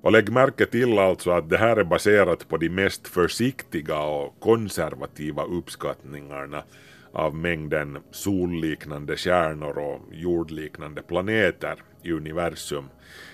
Och 0.01 0.11
lägg 0.11 0.31
märke 0.31 0.65
till 0.65 0.99
alltså 0.99 1.31
att 1.31 1.49
det 1.49 1.57
här 1.57 1.77
är 1.77 1.83
baserat 1.83 2.47
på 2.47 2.57
de 2.57 2.69
mest 2.69 3.07
försiktiga 3.07 3.99
och 3.99 4.39
konservativa 4.39 5.43
uppskattningarna 5.43 6.63
av 7.11 7.35
mängden 7.35 7.97
solliknande 8.11 9.17
stjärnor 9.17 9.77
och 9.77 10.01
jordliknande 10.11 11.01
planeter 11.01 11.75
i 12.03 12.11
universum. 12.11 12.85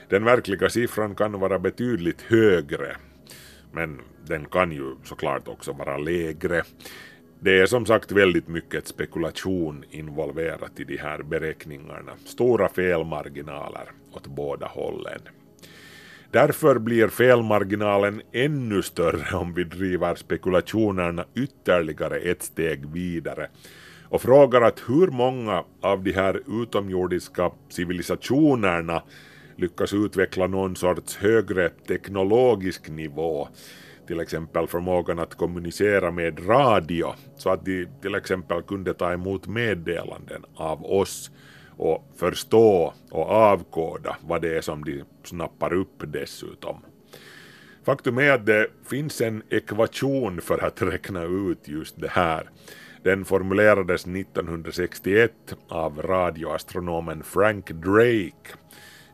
Den 0.10 0.26
verkliga 0.26 0.70
siffran 0.70 1.16
kan 1.16 1.40
vara 1.40 1.60
betydligt 1.60 2.22
högre, 2.22 2.96
men 3.72 4.02
den 4.26 4.46
kan 4.46 4.72
ju 4.72 4.96
såklart 5.04 5.48
också 5.48 5.74
vara 5.74 5.98
lägre. 5.98 6.64
Det 7.44 7.60
är 7.60 7.66
som 7.66 7.86
sagt 7.86 8.12
väldigt 8.12 8.48
mycket 8.48 8.88
spekulation 8.88 9.84
involverat 9.92 10.80
i 10.80 10.84
de 10.84 10.98
här 10.98 11.24
beräkningarna. 11.24 12.12
Stora 12.26 12.70
felmarginaler 12.70 13.92
åt 14.14 14.28
båda 14.28 14.68
hållen. 14.68 15.20
Därför 16.32 16.80
blir 16.80 17.08
felmarginalen 17.08 18.22
ännu 18.32 18.82
större 18.82 19.38
om 19.38 19.54
vi 19.54 19.64
driver 19.64 20.16
spekulationerna 20.16 21.26
ytterligare 21.36 22.18
ett 22.18 22.44
steg 22.44 22.86
vidare 22.94 23.48
och 24.10 24.22
frågar 24.22 24.62
att 24.62 24.84
hur 24.88 25.08
många 25.08 25.64
av 25.82 26.04
de 26.04 26.12
här 26.12 26.42
utomjordiska 26.62 27.52
civilisationerna 27.70 29.04
lyckas 29.56 29.94
utveckla 29.94 30.48
någon 30.48 30.76
sorts 30.76 31.18
högre 31.18 31.70
teknologisk 31.70 32.90
nivå 32.90 33.48
till 34.08 34.20
exempel 34.20 34.68
förmågan 34.68 35.20
att 35.20 35.36
kommunicera 35.36 36.12
med 36.12 36.50
radio 36.50 37.14
så 37.38 37.50
att 37.50 37.66
de 37.66 37.88
till 38.02 38.16
exempel 38.16 38.62
kunde 38.62 38.94
ta 38.94 39.14
emot 39.14 39.48
meddelanden 39.48 40.46
av 40.56 40.86
oss 40.86 41.32
och 41.78 42.12
förstå 42.16 42.94
och 43.12 43.30
avkoda 43.30 44.18
vad 44.22 44.42
det 44.42 44.58
är 44.58 44.62
som 44.62 44.84
de 44.84 45.04
snappar 45.24 45.74
upp 45.74 46.04
dessutom. 46.08 46.78
Faktum 47.86 48.18
är 48.18 48.32
att 48.32 48.46
det 48.46 48.68
finns 48.90 49.22
en 49.22 49.44
ekvation 49.50 50.42
för 50.42 50.64
att 50.64 50.82
räkna 50.82 51.24
ut 51.24 51.68
just 51.68 52.02
det 52.02 52.10
här. 52.10 52.50
Den 53.04 53.26
formulerades 53.26 54.06
1961 54.06 55.32
av 55.68 56.02
radioastronomen 56.02 57.24
Frank 57.24 57.70
Drake 57.70 58.56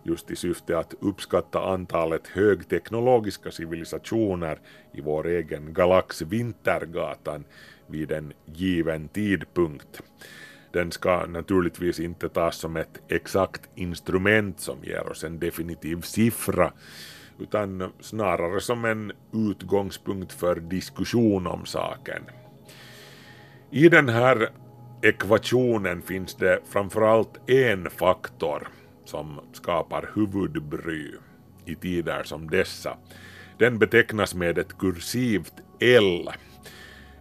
just 0.09 0.31
i 0.31 0.35
syfte 0.35 0.77
att 0.79 0.93
uppskatta 0.99 1.59
antalet 1.59 2.27
högteknologiska 2.27 3.51
civilisationer 3.51 4.59
i 4.93 5.01
vår 5.01 5.27
egen 5.27 5.73
galax 5.73 6.21
Vintergatan 6.21 7.43
vid 7.87 8.11
en 8.11 8.33
given 8.45 9.07
tidpunkt. 9.07 10.01
Den 10.71 10.91
ska 10.91 11.25
naturligtvis 11.25 11.99
inte 11.99 12.29
tas 12.29 12.55
som 12.57 12.75
ett 12.75 13.01
exakt 13.07 13.61
instrument 13.75 14.59
som 14.59 14.77
ger 14.83 15.09
oss 15.09 15.23
en 15.23 15.39
definitiv 15.39 16.01
siffra 16.01 16.73
utan 17.39 17.91
snarare 17.99 18.61
som 18.61 18.85
en 18.85 19.11
utgångspunkt 19.33 20.33
för 20.33 20.55
diskussion 20.55 21.47
om 21.47 21.65
saken. 21.65 22.23
I 23.71 23.89
den 23.89 24.09
här 24.09 24.49
ekvationen 25.01 26.01
finns 26.01 26.35
det 26.35 26.59
framförallt 26.69 27.49
en 27.49 27.89
faktor 27.89 28.67
som 29.09 29.39
skapar 29.53 30.09
huvudbry 30.15 31.11
i 31.65 31.75
tider 31.75 32.23
som 32.23 32.49
dessa. 32.49 32.97
Den 33.57 33.79
betecknas 33.79 34.35
med 34.35 34.57
ett 34.57 34.77
kursivt 34.77 35.53
L 35.79 36.29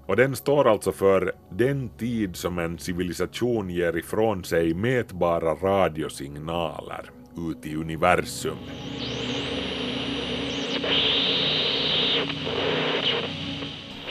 och 0.08 0.16
den 0.16 0.36
står 0.36 0.68
alltså 0.68 0.92
för 0.92 1.32
den 1.50 1.88
tid 1.88 2.36
som 2.36 2.58
en 2.58 2.78
civilisation 2.78 3.70
ger 3.70 3.96
ifrån 3.96 4.44
sig 4.44 4.74
mätbara 4.74 5.54
radiosignaler 5.54 7.10
ut 7.36 7.66
i 7.66 7.76
universum. 7.76 8.58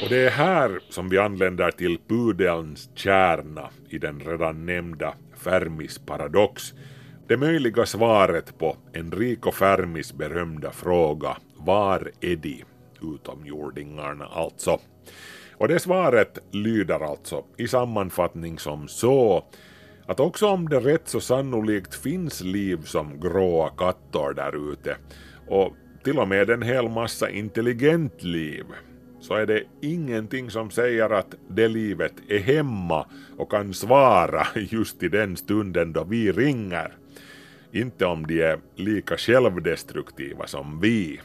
Och 0.01 0.09
det 0.09 0.25
är 0.25 0.29
här 0.29 0.79
som 0.89 1.09
vi 1.09 1.17
anländer 1.17 1.71
till 1.71 1.97
pudelns 2.07 2.89
kärna 2.95 3.69
i 3.89 3.97
den 3.97 4.19
redan 4.19 4.65
nämnda 4.65 5.13
Fermis 5.35 5.99
paradox 5.99 6.73
det 7.27 7.37
möjliga 7.37 7.85
svaret 7.85 8.57
på 8.57 8.77
Enrico 8.93 9.51
Fermis 9.51 10.13
berömda 10.13 10.71
fråga 10.71 11.37
Var 11.55 12.11
är 12.21 12.35
de? 12.35 12.63
Utomjordingarna 13.01 14.25
alltså. 14.25 14.79
Och 15.57 15.67
det 15.67 15.79
svaret 15.79 16.39
lyder 16.51 16.99
alltså 17.11 17.43
i 17.57 17.67
sammanfattning 17.67 18.59
som 18.59 18.87
så 18.87 19.43
att 20.05 20.19
också 20.19 20.47
om 20.47 20.69
det 20.69 20.79
rätt 20.79 21.07
så 21.07 21.19
sannolikt 21.19 21.95
finns 21.95 22.41
liv 22.41 22.81
som 22.85 23.19
gråa 23.19 23.69
katter 23.69 24.33
där 24.33 24.71
ute 24.71 24.97
och 25.47 25.73
till 26.03 26.19
och 26.19 26.27
med 26.27 26.49
en 26.49 26.61
hel 26.61 26.89
massa 26.89 27.29
intelligent 27.29 28.23
liv 28.23 28.65
så 29.19 29.33
är 29.33 29.45
det 29.45 29.63
ingenting 29.81 30.51
som 30.51 30.71
säger 30.71 31.09
att 31.09 31.35
det 31.49 31.67
livet 31.67 32.13
är 32.29 32.39
hemma 32.39 33.05
och 33.37 33.51
kan 33.51 33.73
svara 33.73 34.47
just 34.55 35.03
i 35.03 35.07
den 35.07 35.37
stunden 35.37 35.93
då 35.93 36.03
vi 36.03 36.31
ringer. 36.31 36.97
Inte 37.77 38.05
om 38.05 38.27
de 38.27 38.41
är 38.41 38.59
lika 38.75 39.17
självdestruktiva 39.17 40.47
som 40.47 40.79
vi. 40.79 41.19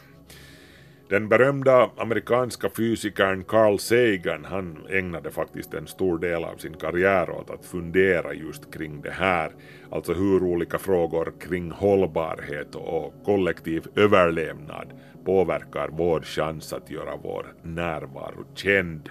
Den 1.08 1.28
berömda 1.28 1.90
amerikanska 1.96 2.70
fysikern 2.70 3.44
Carl 3.44 3.78
Sagan 3.78 4.44
han 4.44 4.86
ägnade 4.90 5.30
faktiskt 5.30 5.74
en 5.74 5.86
stor 5.86 6.18
del 6.18 6.44
av 6.44 6.56
sin 6.56 6.74
karriär 6.74 7.30
åt 7.30 7.50
att 7.50 7.64
fundera 7.64 8.34
just 8.34 8.74
kring 8.74 9.02
det 9.02 9.10
här. 9.10 9.52
Alltså 9.90 10.12
hur 10.12 10.42
olika 10.42 10.78
frågor 10.78 11.32
kring 11.40 11.70
hållbarhet 11.70 12.74
och 12.74 13.14
kollektiv 13.24 13.86
överlevnad 13.96 14.92
påverkar 15.24 15.88
vår 15.92 16.20
chans 16.20 16.72
att 16.72 16.90
göra 16.90 17.16
vår 17.22 17.46
närvaro 17.62 18.44
känd. 18.54 19.10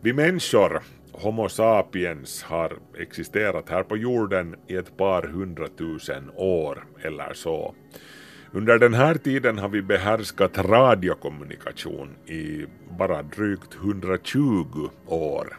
Vi 0.00 0.12
människor 0.12 0.82
Homo 1.20 1.48
sapiens 1.48 2.42
har 2.42 2.78
existerat 2.98 3.68
här 3.68 3.82
på 3.82 3.96
jorden 3.96 4.56
i 4.66 4.76
ett 4.76 4.96
par 4.96 5.22
hundratusen 5.22 6.30
år 6.36 6.84
eller 7.02 7.32
så. 7.32 7.74
Under 8.52 8.78
den 8.78 8.94
här 8.94 9.14
tiden 9.14 9.58
har 9.58 9.68
vi 9.68 9.82
behärskat 9.82 10.58
radiokommunikation 10.58 12.16
i 12.26 12.66
bara 12.98 13.22
drygt 13.22 13.74
120 13.74 14.90
år. 15.06 15.58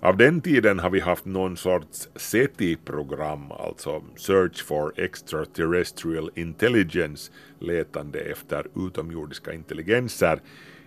Av 0.00 0.16
den 0.16 0.40
tiden 0.40 0.78
har 0.78 0.90
vi 0.90 1.00
haft 1.00 1.24
någon 1.24 1.56
sorts 1.56 2.08
SETI-program, 2.16 3.52
alltså 3.52 4.02
Search 4.16 4.64
for 4.64 4.92
Extraterrestrial 4.96 6.30
Intelligence, 6.34 7.32
letande 7.58 8.18
efter 8.18 8.66
utomjordiska 8.76 9.52
intelligenser, 9.52 10.40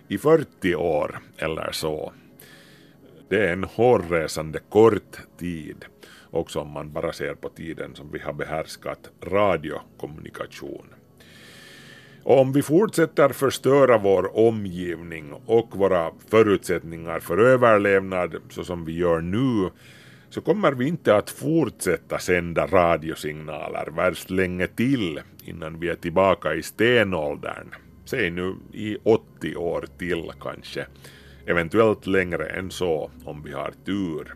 i 0.08 0.18
40 0.18 0.74
år 0.74 1.18
eller 1.36 1.72
så. 1.72 2.12
Det 3.28 3.48
är 3.48 3.52
en 3.52 3.64
hårresande 3.64 4.58
kort 4.68 5.18
tid, 5.38 5.84
också 6.30 6.60
om 6.60 6.70
man 6.70 6.92
bara 6.92 7.12
ser 7.12 7.34
på 7.34 7.48
tiden 7.48 7.94
som 7.94 8.10
vi 8.12 8.18
har 8.18 8.32
behärskat 8.32 9.10
radiokommunikation. 9.22 10.86
Och 12.22 12.40
om 12.40 12.52
vi 12.52 12.62
fortsätter 12.62 13.28
förstöra 13.28 13.98
vår 13.98 14.38
omgivning 14.38 15.32
och 15.46 15.76
våra 15.76 16.10
förutsättningar 16.28 17.20
för 17.20 17.38
överlevnad 17.38 18.36
så 18.50 18.64
som 18.64 18.84
vi 18.84 18.96
gör 18.96 19.20
nu 19.20 19.70
så 20.30 20.40
kommer 20.40 20.72
vi 20.72 20.88
inte 20.88 21.16
att 21.16 21.30
fortsätta 21.30 22.18
sända 22.18 22.66
radiosignaler 22.66 23.88
värst 23.96 24.30
länge 24.30 24.66
till 24.66 25.20
innan 25.44 25.80
vi 25.80 25.88
är 25.88 25.94
tillbaka 25.94 26.54
i 26.54 26.62
stenåldern. 26.62 27.74
Säg 28.04 28.30
nu 28.30 28.54
i 28.72 28.96
80 29.02 29.56
år 29.56 29.86
till 29.98 30.32
kanske 30.40 30.86
eventuellt 31.48 32.06
längre 32.06 32.46
än 32.46 32.70
så 32.70 33.10
om 33.24 33.42
vi 33.42 33.52
har 33.52 33.72
tur. 33.84 34.34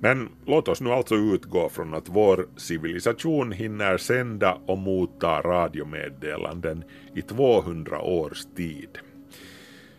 Men 0.00 0.28
låt 0.46 0.68
oss 0.68 0.80
nu 0.80 0.90
alltså 0.90 1.14
utgå 1.14 1.68
från 1.68 1.94
att 1.94 2.08
vår 2.08 2.46
civilisation 2.56 3.52
hinner 3.52 3.96
sända 3.96 4.58
och 4.66 4.78
motta 4.78 5.42
radiomeddelanden 5.42 6.84
i 7.14 7.22
200 7.22 8.00
års 8.00 8.44
tid. 8.56 8.98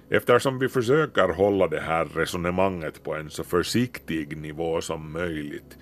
Eftersom 0.10 0.60
vi 0.60 0.70
försöker 0.70 1.28
hålla 1.28 1.68
det 1.68 1.82
här 1.82 2.06
resonemanget 2.06 3.04
på 3.04 3.16
en 3.16 3.30
så 3.30 3.44
försiktig 3.44 4.38
nivå 4.38 4.82
som 4.82 5.12
möjligt 5.12 5.78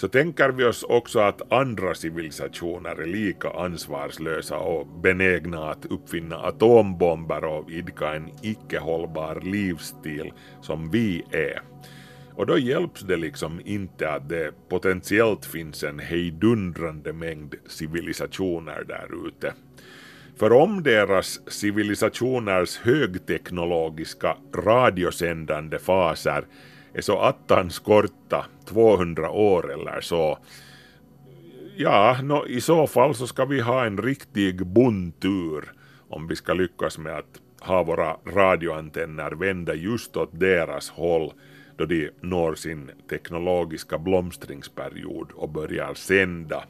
så 0.00 0.08
tänker 0.08 0.48
vi 0.48 0.64
oss 0.64 0.82
också 0.82 1.18
att 1.18 1.52
andra 1.52 1.94
civilisationer 1.94 3.02
är 3.02 3.06
lika 3.06 3.50
ansvarslösa 3.50 4.58
och 4.58 4.86
benägna 4.86 5.70
att 5.70 5.86
uppfinna 5.86 6.36
atombomber 6.36 7.44
och 7.44 7.70
idka 7.70 8.14
en 8.14 8.28
icke 8.42 8.78
hållbar 8.78 9.40
livsstil 9.44 10.32
som 10.60 10.90
vi 10.90 11.24
är. 11.30 11.62
Och 12.34 12.46
då 12.46 12.58
hjälps 12.58 13.00
det 13.00 13.16
liksom 13.16 13.60
inte 13.64 14.10
att 14.10 14.28
det 14.28 14.52
potentiellt 14.68 15.46
finns 15.46 15.84
en 15.84 15.98
hejdundrande 15.98 17.12
mängd 17.12 17.54
civilisationer 17.66 18.84
där 18.88 19.26
ute. 19.28 19.52
För 20.36 20.52
om 20.52 20.82
deras 20.82 21.52
civilisationers 21.52 22.78
högteknologiska 22.78 24.36
radiosändande 24.54 25.78
faser 25.78 26.44
E 26.92 26.98
är 26.98 27.02
så 27.02 27.18
attans 27.18 27.78
korta, 27.78 28.46
200 28.64 29.30
år 29.30 29.72
eller 29.72 30.00
så. 30.00 30.38
Ja, 31.76 32.18
no, 32.22 32.46
i 32.46 32.60
så 32.60 32.86
fall 32.86 33.14
så 33.14 33.26
ska 33.26 33.44
vi 33.44 33.60
ha 33.60 33.84
en 33.86 33.98
riktig 33.98 34.66
bondtur 34.66 35.72
om 36.08 36.28
vi 36.28 36.36
ska 36.36 36.54
lyckas 36.54 36.98
med 36.98 37.16
att 37.16 37.40
ha 37.60 37.82
våra 37.82 38.16
radioantenner 38.26 39.30
vända 39.30 39.74
just 39.74 40.16
åt 40.16 40.40
deras 40.40 40.90
håll 40.90 41.32
då 41.76 41.86
de 41.86 42.10
når 42.20 42.54
sin 42.54 42.90
teknologiska 43.10 43.98
blomstringsperiod 43.98 45.32
och 45.34 45.48
börjar 45.48 45.94
sända 45.94 46.64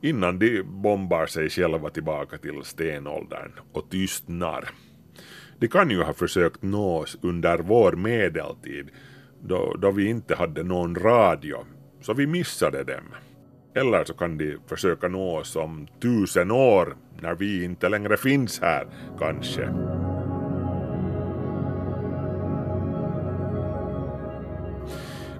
innan 0.00 0.38
de 0.38 0.62
bombar 0.62 1.26
sig 1.26 1.50
själva 1.50 1.90
tillbaka 1.90 2.38
till 2.38 2.62
stenåldern 2.64 3.52
och 3.72 3.90
tystnar. 3.90 4.68
De 5.58 5.68
kan 5.68 5.90
ju 5.90 6.02
ha 6.02 6.12
försökt 6.12 6.62
nå 6.62 6.96
oss 6.96 7.18
under 7.22 7.58
vår 7.58 7.92
medeltid 7.92 8.90
då, 9.42 9.76
då 9.78 9.90
vi 9.90 10.08
inte 10.08 10.34
hade 10.34 10.62
någon 10.62 10.94
radio, 10.94 11.56
så 12.00 12.14
vi 12.14 12.26
missade 12.26 12.84
dem. 12.84 13.14
Eller 13.74 14.04
så 14.04 14.14
kan 14.14 14.38
de 14.38 14.56
försöka 14.66 15.08
nå 15.08 15.38
oss 15.38 15.56
om 15.56 15.86
tusen 16.00 16.50
år, 16.50 16.96
när 17.20 17.34
vi 17.34 17.64
inte 17.64 17.88
längre 17.88 18.16
finns 18.16 18.60
här, 18.60 18.86
kanske. 19.18 19.68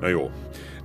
Nå, 0.00 0.08
jo. 0.08 0.30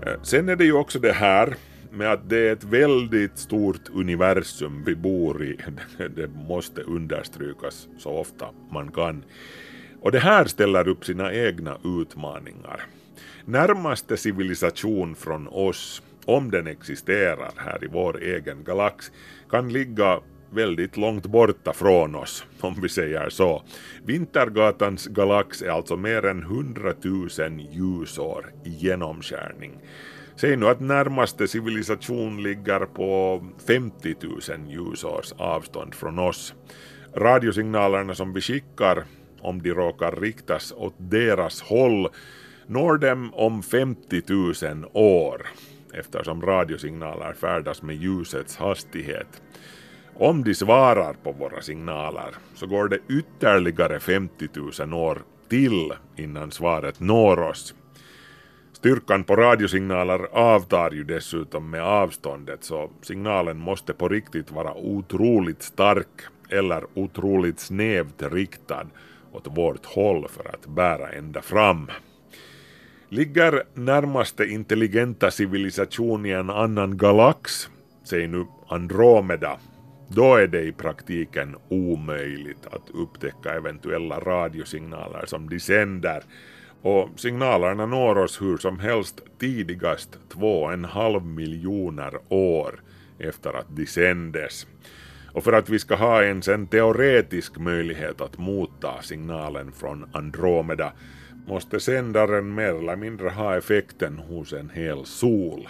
Eh, 0.06 0.22
sen 0.22 0.50
är 0.50 0.56
det 0.56 0.66
ju 0.66 0.74
också 0.74 1.00
det 1.00 1.14
här 1.14 1.56
med 1.92 2.12
att 2.12 2.30
det 2.30 2.48
är 2.48 2.54
ett 2.54 2.64
väldigt 2.64 3.38
stort 3.38 3.90
universum 3.94 4.84
vi 4.86 4.96
bor 4.96 5.44
i. 5.44 5.58
Det 6.16 6.28
måste 6.48 6.82
understrykas 6.82 7.88
så 7.98 8.12
ofta 8.12 8.46
man 8.70 8.92
kan. 8.92 9.24
Och 10.02 10.12
det 10.12 10.20
här 10.20 10.46
ställer 10.46 10.88
upp 10.88 11.06
sina 11.06 11.34
egna 11.34 11.78
utmaningar. 11.84 12.86
Närmaste 13.46 14.18
civilisation 14.18 15.16
från 15.16 15.48
oss, 15.48 16.02
om 16.26 16.52
den 16.52 16.68
existerar 16.68 17.52
här 17.56 17.84
i 17.84 17.88
vår 17.88 18.22
egen 18.24 18.64
galax, 18.64 19.12
kan 19.50 19.74
ligga 19.74 20.20
väldigt 20.52 20.98
långt 20.98 21.26
borta 21.26 21.74
från 21.74 22.16
oss, 22.16 22.46
om 22.60 22.82
vi 22.82 22.90
säger 22.90 23.30
så. 23.30 23.64
Vintergatans 24.06 25.08
galax 25.08 25.62
är 25.62 25.70
alltså 25.70 25.96
mer 25.98 26.26
än 26.26 26.42
100 26.42 26.94
000 27.04 27.30
ljusår 27.72 28.46
i 28.66 28.70
genomskärning. 28.70 29.72
Säg 30.36 30.56
nu 30.56 30.68
att 30.68 30.80
närmaste 30.80 31.48
civilisation 31.48 32.44
ligger 32.44 32.80
på 32.80 33.44
50 33.68 34.16
000 34.22 34.40
ljusårs 34.70 35.34
avstånd 35.38 35.96
från 35.96 36.20
oss. 36.20 36.54
Radiosignalerna 37.16 38.16
som 38.16 38.34
vi 38.34 38.42
skickar, 38.42 39.04
om 39.42 39.62
de 39.62 39.74
råkar 39.74 40.12
riktas 40.12 40.74
åt 40.78 40.96
deras 40.98 41.62
håll, 41.62 42.08
når 42.72 42.98
dem 42.98 43.34
om 43.34 43.64
50 43.64 44.22
000 44.28 44.86
år, 44.94 45.48
eftersom 45.94 46.42
radiosignaler 46.42 47.34
färdas 47.34 47.82
med 47.82 47.96
ljusets 47.96 48.58
hastighet. 48.58 49.42
Om 50.16 50.44
de 50.44 50.56
svarar 50.56 51.14
på 51.14 51.32
våra 51.32 51.62
signaler 51.62 52.36
så 52.56 52.68
går 52.68 52.88
det 52.88 53.00
ytterligare 53.10 54.00
50 54.00 54.48
000 54.80 54.94
år 54.94 55.22
till 55.50 55.94
innan 56.16 56.52
svaret 56.52 57.00
når 57.00 57.40
oss. 57.40 57.76
Styrkan 58.74 59.24
på 59.24 59.36
radiosignaler 59.36 60.28
avtar 60.32 60.92
ju 60.92 61.04
dessutom 61.04 61.70
med 61.70 61.84
avståndet 61.84 62.64
så 62.64 62.90
signalen 63.02 63.58
måste 63.58 63.94
på 63.94 64.10
riktigt 64.10 64.52
vara 64.52 64.74
otroligt 64.74 65.64
stark 65.64 66.22
eller 66.50 66.84
otroligt 66.94 67.60
snävt 67.60 68.22
riktad 68.32 68.88
åt 69.32 69.48
vårt 69.48 69.86
håll 69.86 70.28
för 70.30 70.50
att 70.50 70.66
bära 70.66 71.10
ända 71.10 71.42
fram. 71.42 71.88
Ligger 73.14 73.64
närmaste 73.74 74.46
intelligenta 74.46 75.32
civilisation 75.32 76.26
i 76.26 76.30
en 76.30 76.50
annan 76.50 76.98
galax, 76.98 77.70
säg 78.04 78.28
nu 78.28 78.46
Andromeda, 78.68 79.60
då 80.08 80.36
är 80.36 80.48
det 80.48 80.62
i 80.62 80.72
praktiken 80.72 81.56
omöjligt 81.70 82.66
att 82.66 82.90
upptäcka 82.94 83.54
eventuella 83.54 84.20
radiosignaler 84.20 85.26
som 85.26 85.50
de 85.50 85.60
sänder 85.60 86.24
och 86.82 87.10
signalerna 87.16 87.86
når 87.86 88.18
oss 88.18 88.42
hur 88.42 88.58
som 88.58 88.80
helst 88.80 89.22
tidigast 89.40 90.18
två 90.30 90.62
och 90.64 90.74
en 90.74 90.86
halv 90.86 91.26
miljoner 91.26 92.14
år 92.30 92.82
efter 93.20 93.54
att 93.54 93.76
de 93.76 93.86
sändes. 93.86 94.68
Och 95.34 95.44
för 95.44 95.54
att 95.54 95.70
vi 95.70 95.80
ska 95.80 95.96
ha 95.96 96.24
ens 96.24 96.48
en 96.48 96.68
teoretisk 96.68 97.58
möjlighet 97.58 98.22
att 98.22 98.38
motta 98.38 99.02
signalen 99.02 99.72
från 99.72 100.10
Andromeda 100.14 100.94
måste 101.52 101.80
sändaren 101.80 102.56
mer 102.56 102.74
eller 102.74 102.96
mindre 102.96 103.30
ha 103.30 103.58
effekten 103.58 104.18
hos 104.18 104.54
en 104.54 104.70
hel 104.70 105.06
sol. 105.06 105.70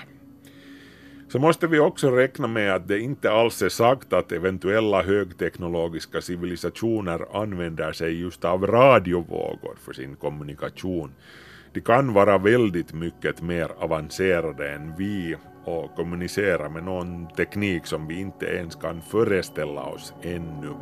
Så 1.28 1.40
måste 1.40 1.68
vi 1.68 1.80
också 1.80 2.12
räkna 2.12 2.48
med 2.48 2.76
att 2.76 2.88
det 2.88 3.00
inte 3.00 3.32
alls 3.32 3.62
är 3.62 3.70
sagt 3.70 4.14
att 4.14 4.32
eventuella 4.32 5.04
högteknologiska 5.04 6.22
civilisationer 6.22 7.42
använder 7.42 7.92
sig 7.92 8.22
just 8.22 8.46
av 8.46 8.68
radiovågor 8.68 9.76
för 9.86 9.94
sin 9.94 10.16
kommunikation. 10.16 11.12
De 11.74 11.82
kan 11.82 12.14
vara 12.14 12.38
väldigt 12.38 12.94
mycket 12.94 13.42
mer 13.42 13.72
avancerade 13.78 14.72
än 14.72 14.94
vi 14.98 15.36
och 15.66 15.96
kommunicera 15.96 16.70
med 16.70 16.84
någon 16.84 17.28
teknik 17.28 17.86
som 17.86 18.08
vi 18.08 18.20
inte 18.20 18.46
ens 18.46 18.76
kan 18.76 19.02
föreställa 19.02 19.82
oss 19.84 20.14
ännu. 20.22 20.76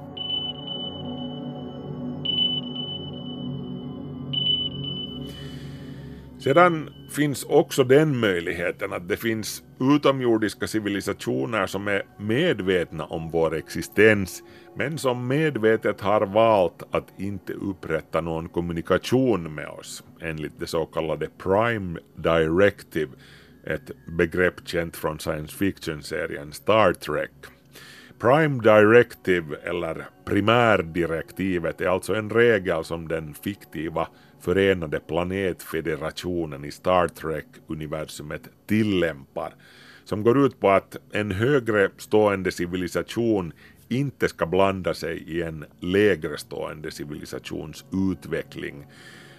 Sedan 6.40 6.90
finns 7.10 7.44
också 7.44 7.84
den 7.84 8.20
möjligheten 8.20 8.94
att 8.94 9.08
det 9.08 9.18
finns 9.18 9.64
utomjordiska 9.80 10.68
civilisationer 10.68 11.68
som 11.68 11.88
är 11.88 12.04
medvetna 12.18 13.06
om 13.06 13.32
vår 13.32 13.56
existens 13.56 14.44
men 14.76 14.98
som 14.98 15.28
medvetet 15.28 16.02
har 16.02 16.22
valt 16.22 16.84
att 16.92 17.20
inte 17.20 17.54
upprätta 17.54 18.22
någon 18.22 18.50
kommunikation 18.50 19.56
med 19.56 19.68
oss 19.68 20.04
enligt 20.22 20.60
det 20.60 20.68
så 20.68 20.86
kallade 20.86 21.30
Prime 21.44 22.00
Directive, 22.16 23.12
ett 23.64 23.92
begrepp 24.18 24.68
känt 24.68 24.98
från 24.98 25.20
science 25.20 25.58
fiction-serien 25.58 26.54
Star 26.54 26.94
Trek. 26.94 27.59
Prime 28.20 28.62
Directive, 28.64 29.56
eller 29.64 30.08
primärdirektivet, 30.26 31.82
är 31.82 31.88
alltså 31.88 32.16
en 32.16 32.30
regel 32.30 32.84
som 32.84 33.08
den 33.08 33.34
fiktiva 33.34 34.08
Förenade 34.40 35.00
planetfederationen 35.00 36.66
i 36.66 36.72
Star 36.72 37.08
Trek-universumet 37.08 38.42
tillämpar, 38.68 39.56
som 40.04 40.24
går 40.24 40.46
ut 40.46 40.60
på 40.60 40.70
att 40.70 40.98
en 41.12 41.32
högre 41.32 41.90
stående 41.98 42.52
civilisation 42.52 43.54
inte 43.88 44.28
ska 44.28 44.46
blanda 44.46 44.94
sig 44.94 45.24
i 45.28 45.42
en 45.42 45.66
lägre 45.80 46.38
stående 46.38 46.92
civilisations 46.92 47.86
utveckling. 48.12 48.86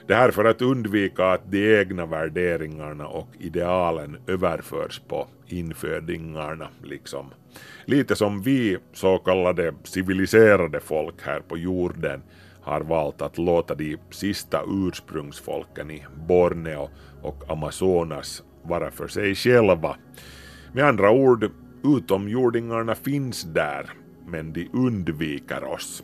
Det 0.06 0.14
här 0.14 0.30
för 0.30 0.44
att 0.44 0.62
undvika 0.62 1.26
att 1.26 1.50
de 1.50 1.80
egna 1.80 2.06
värderingarna 2.06 3.06
och 3.06 3.28
idealen 3.38 4.16
överförs 4.26 5.00
på 5.08 5.28
infödingarna 5.46 6.68
liksom. 6.82 7.26
Lite 7.90 8.16
som 8.16 8.42
vi 8.42 8.78
så 8.92 9.18
kallade 9.18 9.74
civiliserade 9.84 10.80
folk 10.80 11.14
här 11.22 11.40
på 11.40 11.58
jorden 11.58 12.22
har 12.60 12.80
valt 12.80 13.22
att 13.22 13.38
låta 13.38 13.74
de 13.74 13.96
sista 14.10 14.62
ursprungsfolken 14.68 15.90
i 15.90 16.04
Borneo 16.28 16.90
och 17.22 17.50
Amazonas 17.50 18.42
vara 18.62 18.90
för 18.90 19.08
sig 19.08 19.34
själva. 19.34 19.96
Med 20.72 20.84
andra 20.84 21.10
ord, 21.10 21.50
utomjordingarna 21.84 22.94
finns 22.94 23.42
där, 23.42 23.90
men 24.26 24.52
de 24.52 24.68
undviker 24.72 25.64
oss. 25.64 26.02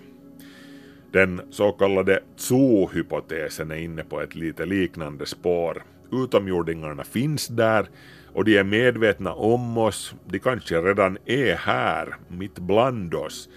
Den 1.12 1.40
så 1.50 1.72
kallade 1.72 2.20
zoo-hypotesen 2.36 3.70
är 3.70 3.76
inne 3.76 4.04
på 4.04 4.20
ett 4.20 4.34
lite 4.34 4.66
liknande 4.66 5.26
spår. 5.26 5.82
Utomjordingarna 6.12 7.04
finns 7.04 7.48
där 7.48 7.88
och 8.36 8.44
de 8.44 8.58
är 8.58 8.64
medvetna 8.64 9.32
om 9.32 9.78
oss, 9.78 10.14
de 10.26 10.38
kanske 10.38 10.80
redan 10.80 11.18
är 11.26 11.54
här, 11.54 12.14
mitt 12.28 12.58
bland 12.58 13.14
oss, 13.14 13.48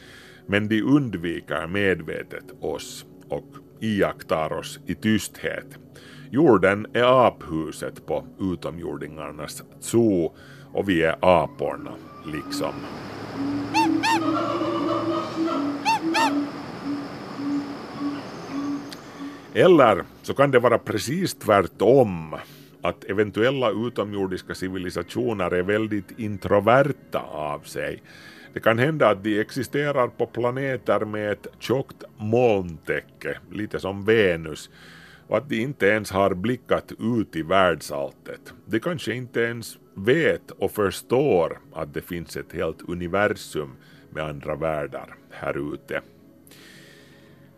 men 0.48 0.68
de 0.68 0.82
undviker 0.82 1.68
medvetet 1.68 2.44
oss 2.62 3.06
och 3.30 3.46
iakttar 3.80 4.54
oss 4.54 4.80
i 4.86 4.96
tysthet. 4.96 5.66
Jorden 6.32 6.88
är 6.94 7.28
aphuset 7.28 8.06
på 8.06 8.26
utomjordingarnas 8.40 9.64
zoo 9.80 10.36
och 10.74 10.90
vi 10.90 11.04
är 11.04 11.16
aporna, 11.22 11.92
liksom. 12.26 12.74
Eller 19.54 20.04
så 20.22 20.34
kan 20.34 20.52
det 20.52 20.60
vara 20.60 20.78
precis 20.78 21.34
tvärtom, 21.34 22.36
att 22.82 23.04
eventuella 23.04 23.72
utomjordiska 23.72 24.56
civilisationer 24.56 25.54
är 25.54 25.64
väldigt 25.64 26.20
introverta 26.20 27.20
av 27.32 27.60
sig. 27.60 28.04
Det 28.54 28.60
kan 28.60 28.80
hända 28.80 29.10
att 29.10 29.24
de 29.24 29.40
existerar 29.40 30.08
på 30.08 30.26
planeter 30.26 31.06
med 31.06 31.32
ett 31.32 31.48
tjockt 31.60 32.04
molntäcke, 32.18 33.38
lite 33.52 33.80
som 33.80 34.06
Venus, 34.06 34.70
och 35.28 35.38
att 35.38 35.50
de 35.50 35.62
inte 35.62 35.88
ens 35.88 36.12
har 36.12 36.34
blickat 36.34 36.92
ut 37.00 37.36
i 37.36 37.42
världsalltet. 37.42 38.54
De 38.66 38.80
kanske 38.80 39.14
inte 39.14 39.42
ens 39.42 39.78
vet 39.94 40.52
och 40.52 40.72
förstår 40.72 41.60
att 41.74 41.94
det 41.94 42.02
finns 42.02 42.38
ett 42.38 42.54
helt 42.54 42.90
universum 42.90 43.72
med 44.10 44.24
andra 44.24 44.56
världar 44.56 45.16
här 45.30 45.74
ute. 45.74 46.02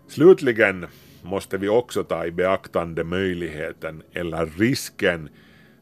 Slutligen 0.08 0.88
måste 1.24 1.58
vi 1.58 1.70
också 1.70 2.04
ta 2.04 2.26
i 2.26 2.32
beaktande 2.32 3.04
möjligheten 3.04 4.04
eller 4.14 4.46
risken 4.46 5.30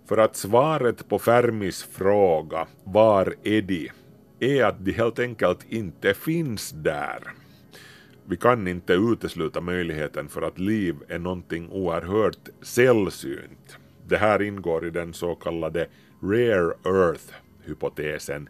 för 0.08 0.18
att 0.18 0.36
svaret 0.36 1.10
på 1.10 1.20
Fermis 1.20 1.84
fråga 1.84 2.68
”Var 2.84 3.36
är 3.44 3.62
de?” 3.62 3.92
är 4.40 4.64
att 4.64 4.86
de 4.86 4.92
helt 4.92 5.20
enkelt 5.20 5.66
inte 5.70 6.14
finns 6.14 6.72
där. 6.72 7.20
Vi 8.26 8.38
kan 8.38 8.68
inte 8.68 8.94
utesluta 8.94 9.62
möjligheten 9.62 10.30
för 10.30 10.42
att 10.42 10.60
liv 10.60 10.96
är 11.08 11.20
någonting 11.20 11.70
oerhört 11.70 12.50
sällsynt. 12.62 13.78
Det 14.08 14.18
här 14.18 14.42
ingår 14.42 14.88
i 14.88 14.90
den 14.90 15.14
så 15.14 15.36
kallade 15.36 15.88
Rare 16.24 16.74
Earth-hypotesen, 16.84 18.50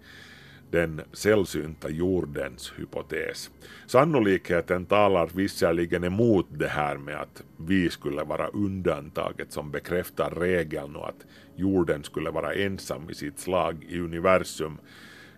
den 0.71 1.01
sällsynta 1.13 1.89
jordens 1.89 2.73
hypotes. 2.77 3.51
Sannolikheten 3.87 4.85
talar 4.85 5.29
visserligen 5.33 6.03
emot 6.03 6.47
det 6.49 6.67
här 6.67 6.97
med 6.97 7.21
att 7.21 7.43
vi 7.57 7.89
skulle 7.89 8.23
vara 8.23 8.47
undantaget 8.47 9.51
som 9.51 9.71
bekräftar 9.71 10.29
regeln 10.29 10.95
och 10.95 11.09
att 11.09 11.25
jorden 11.55 12.03
skulle 12.03 12.29
vara 12.29 12.53
ensam 12.53 13.09
i 13.09 13.13
sitt 13.13 13.39
slag 13.39 13.85
i 13.89 13.99
universum. 13.99 14.77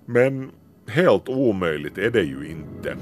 Men 0.06 0.52
helt 0.88 1.30
omöjligt 1.30 1.98
är 1.98 2.12
det 2.12 2.24
ju 2.24 2.48
inte. 2.48 2.98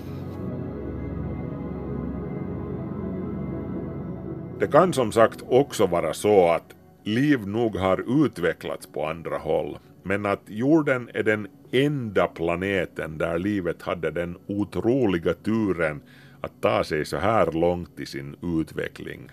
Det 4.60 4.68
kan 4.68 4.94
som 4.94 5.12
sagt 5.12 5.44
också 5.48 5.88
vara 5.88 6.14
så 6.14 6.50
att 6.52 6.76
liv 7.04 7.48
nog 7.48 7.76
har 7.76 8.26
utvecklats 8.26 8.88
på 8.88 9.06
andra 9.06 9.38
håll, 9.38 9.78
men 10.04 10.26
att 10.26 10.42
jorden 10.46 11.10
är 11.14 11.24
den 11.24 11.48
enda 11.72 12.28
planeten 12.28 13.18
där 13.18 13.40
livet 13.40 13.82
hade 13.82 14.12
den 14.12 14.38
otroliga 14.48 15.34
turen 15.34 16.02
att 16.42 16.62
ta 16.62 16.84
sig 16.84 17.06
så 17.06 17.18
här 17.18 17.52
långt 17.52 18.00
i 18.00 18.06
sin 18.06 18.36
utveckling. 18.60 19.30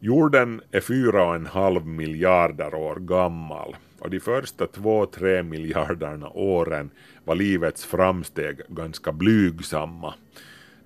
Jorden 0.00 0.60
är 0.70 0.80
fyra 0.80 1.28
och 1.28 1.34
en 1.34 1.46
halv 1.46 1.86
miljarder 1.86 2.74
år 2.74 2.96
gammal 2.96 3.76
och 3.98 4.10
de 4.10 4.20
första 4.20 4.66
två-tre 4.66 5.42
miljarderna 5.42 6.28
åren 6.28 6.90
var 7.24 7.34
livets 7.34 7.84
framsteg 7.84 8.60
ganska 8.68 9.12
blygsamma. 9.12 10.14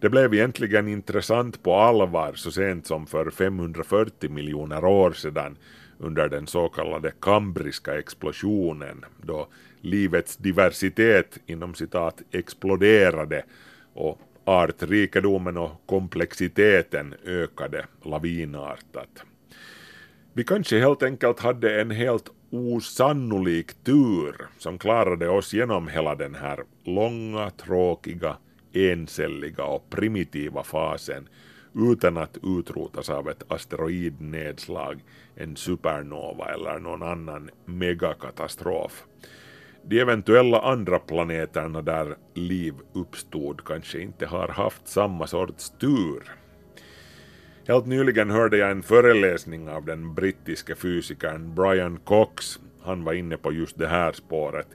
Det 0.01 0.09
blev 0.09 0.35
egentligen 0.35 0.89
intressant 0.89 1.63
på 1.63 1.75
allvar 1.75 2.33
så 2.35 2.51
sent 2.51 2.87
som 2.87 3.07
för 3.07 3.31
540 3.31 4.31
miljoner 4.31 4.85
år 4.85 5.13
sedan 5.13 5.57
under 5.99 6.29
den 6.29 6.47
så 6.47 6.69
kallade 6.69 7.13
kambriska 7.21 7.99
explosionen 7.99 9.05
då 9.23 9.49
livets 9.81 10.37
diversitet 10.37 11.39
inom 11.47 11.75
citat 11.75 12.23
exploderade 12.31 13.45
och 13.95 14.21
artrikedomen 14.45 15.57
och 15.57 15.71
komplexiteten 15.87 17.15
ökade 17.25 17.87
lavinartat. 18.05 19.25
Vi 20.33 20.45
kanske 20.45 20.81
helt 20.81 21.03
enkelt 21.03 21.41
hade 21.41 21.81
en 21.81 21.91
helt 21.91 22.31
osannolik 22.51 23.85
tur 23.85 24.37
som 24.59 24.79
klarade 24.79 25.29
oss 25.29 25.53
genom 25.53 25.89
hela 25.89 26.15
den 26.15 26.35
här 26.35 26.65
långa, 26.85 27.51
tråkiga, 27.51 28.37
encelliga 28.73 29.65
och 29.65 29.91
primitiva 29.91 30.63
fasen 30.63 31.29
utan 31.75 32.17
att 32.17 32.39
utrotas 32.43 33.11
av 33.11 33.29
ett 33.29 33.53
asteroidnedslag, 33.53 35.05
en 35.35 35.57
supernova 35.57 36.55
eller 36.55 36.79
någon 36.79 37.03
annan 37.03 37.51
megakatastrof. 37.65 39.05
De 39.83 40.01
eventuella 40.01 40.61
andra 40.61 40.99
planeterna 40.99 41.83
där 41.83 42.17
liv 42.35 42.75
uppstod 42.93 43.65
kanske 43.65 44.01
inte 44.01 44.27
har 44.27 44.49
haft 44.49 44.89
samma 44.89 45.27
sorts 45.27 45.71
tur. 45.71 46.23
Helt 47.69 47.87
nyligen 47.87 48.31
hörde 48.31 48.57
jag 48.57 48.71
en 48.71 48.83
föreläsning 48.83 49.69
av 49.69 49.85
den 49.85 50.15
brittiske 50.15 50.75
fysikern 50.75 51.55
Brian 51.55 51.99
Cox. 52.05 52.59
Han 52.83 53.05
var 53.05 53.13
inne 53.13 53.37
på 53.37 53.53
just 53.53 53.79
det 53.79 53.89
här 53.89 54.13
spåret. 54.13 54.69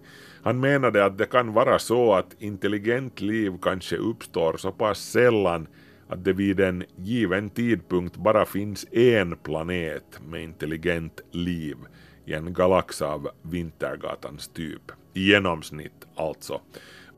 Han 0.44 0.60
menade 0.60 1.06
att 1.06 1.18
det 1.18 1.26
kan 1.26 1.54
vara 1.54 1.80
så 1.80 2.14
att 2.14 2.36
intelligent 2.40 3.22
liv 3.22 3.54
kanske 3.62 3.98
uppstår 3.98 4.58
så 4.58 4.72
pass 4.72 5.00
sällan 5.00 5.68
att 6.08 6.24
det 6.24 6.34
vid 6.34 6.60
en 6.60 6.84
given 6.96 7.50
tidpunkt 7.50 8.18
bara 8.18 8.46
finns 8.46 8.86
en 8.92 9.38
planet 9.38 10.20
med 10.28 10.44
intelligent 10.44 11.22
liv 11.32 11.78
i 12.26 12.34
en 12.34 12.54
galax 12.54 13.02
av 13.02 13.30
Vintergatans 13.42 14.48
typ. 14.48 14.92
I 15.14 15.30
genomsnitt 15.30 16.06
alltså. 16.16 16.62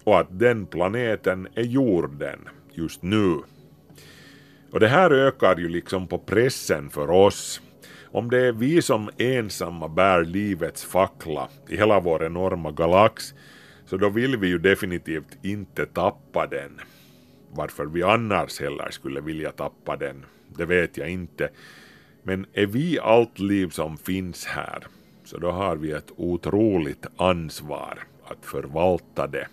Och 0.03 0.19
att 0.19 0.39
den 0.39 0.65
planeten 0.65 1.47
är 1.55 1.63
jorden 1.63 2.39
just 2.73 3.03
nu. 3.03 3.37
Och 4.71 4.79
det 4.79 4.87
här 4.87 5.11
ökar 5.11 5.57
ju 5.57 5.69
liksom 5.69 6.07
på 6.07 6.17
pressen 6.17 6.89
för 6.89 7.09
oss. 7.09 7.61
Om 8.05 8.29
det 8.29 8.37
är 8.37 8.51
vi 8.51 8.81
som 8.81 9.09
ensamma 9.17 9.87
bär 9.87 10.23
livets 10.23 10.85
fackla 10.85 11.49
i 11.67 11.77
hela 11.77 11.99
vår 11.99 12.25
enorma 12.25 12.71
galax 12.71 13.33
så 13.85 13.97
då 13.97 14.09
vill 14.09 14.37
vi 14.37 14.47
ju 14.47 14.57
definitivt 14.57 15.37
inte 15.41 15.85
tappa 15.85 16.47
den. 16.47 16.81
Varför 17.51 17.85
vi 17.85 18.03
annars 18.03 18.59
heller 18.59 18.91
skulle 18.91 19.21
vilja 19.21 19.51
tappa 19.51 19.97
den, 19.97 20.25
det 20.57 20.65
vet 20.65 20.97
jag 20.97 21.09
inte. 21.09 21.49
Men 22.23 22.45
är 22.53 22.65
vi 22.65 22.99
allt 22.99 23.39
liv 23.39 23.69
som 23.69 23.97
finns 23.97 24.45
här, 24.45 24.87
så 25.27 25.37
då 25.37 25.51
har 25.51 25.75
vi 25.75 25.91
ett 25.91 26.11
otroligt 26.17 27.05
ansvar 27.17 27.99
att 28.23 28.45
förvalta 28.45 29.27
det. 29.27 29.47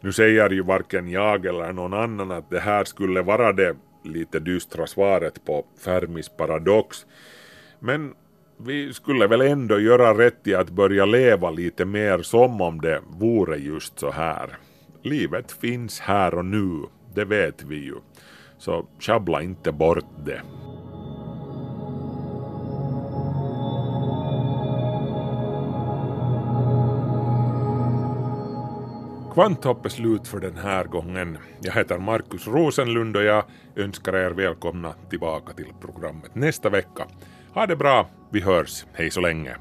Nu 0.00 0.12
säger 0.12 0.50
ju 0.50 0.62
varken 0.62 1.08
jag 1.08 1.46
eller 1.46 1.72
någon 1.72 1.94
annan 1.94 2.30
att 2.30 2.50
det 2.50 2.60
här 2.60 2.84
skulle 2.84 3.22
vara 3.22 3.52
det 3.52 3.76
lite 4.04 4.40
dystra 4.40 4.86
svaret 4.86 5.44
på 5.44 5.66
Fermis 5.84 6.28
paradox. 6.28 7.06
Men 7.78 8.14
vi 8.60 8.92
skulle 8.92 9.26
väl 9.26 9.40
ändå 9.40 9.80
göra 9.80 10.18
rätt 10.18 10.46
i 10.46 10.54
att 10.54 10.70
börja 10.70 11.04
leva 11.04 11.50
lite 11.50 11.84
mer 11.84 12.22
som 12.22 12.60
om 12.60 12.80
det 12.80 13.00
vore 13.08 13.56
just 13.56 13.98
så 13.98 14.10
här. 14.10 14.58
Livet 15.02 15.52
finns 15.52 16.00
här 16.00 16.34
och 16.34 16.44
nu, 16.44 16.82
det 17.14 17.24
vet 17.24 17.62
vi 17.62 17.76
ju. 17.76 17.94
Så 18.58 18.86
sjabbla 19.00 19.42
inte 19.42 19.72
bort 19.72 20.04
det. 20.26 20.42
Kvanthopp 29.38 29.84
är 29.84 29.88
slut 29.88 30.28
för 30.28 30.40
den 30.40 30.56
här 30.56 30.84
gången. 30.84 31.38
Jag 31.60 31.72
heter 31.72 31.98
Markus 31.98 32.46
Rosenlund 32.46 33.16
och 33.16 33.22
jag 33.22 33.44
önskar 33.76 34.16
er 34.16 34.30
välkomna 34.30 34.94
tillbaka 35.10 35.52
till 35.52 35.72
programmet 35.80 36.34
nästa 36.34 36.70
vecka. 36.70 37.06
Ha 37.54 37.66
det 37.66 37.76
bra, 37.76 38.08
vi 38.30 38.40
hörs, 38.40 38.84
hej 38.92 39.10
så 39.10 39.20
länge. 39.20 39.56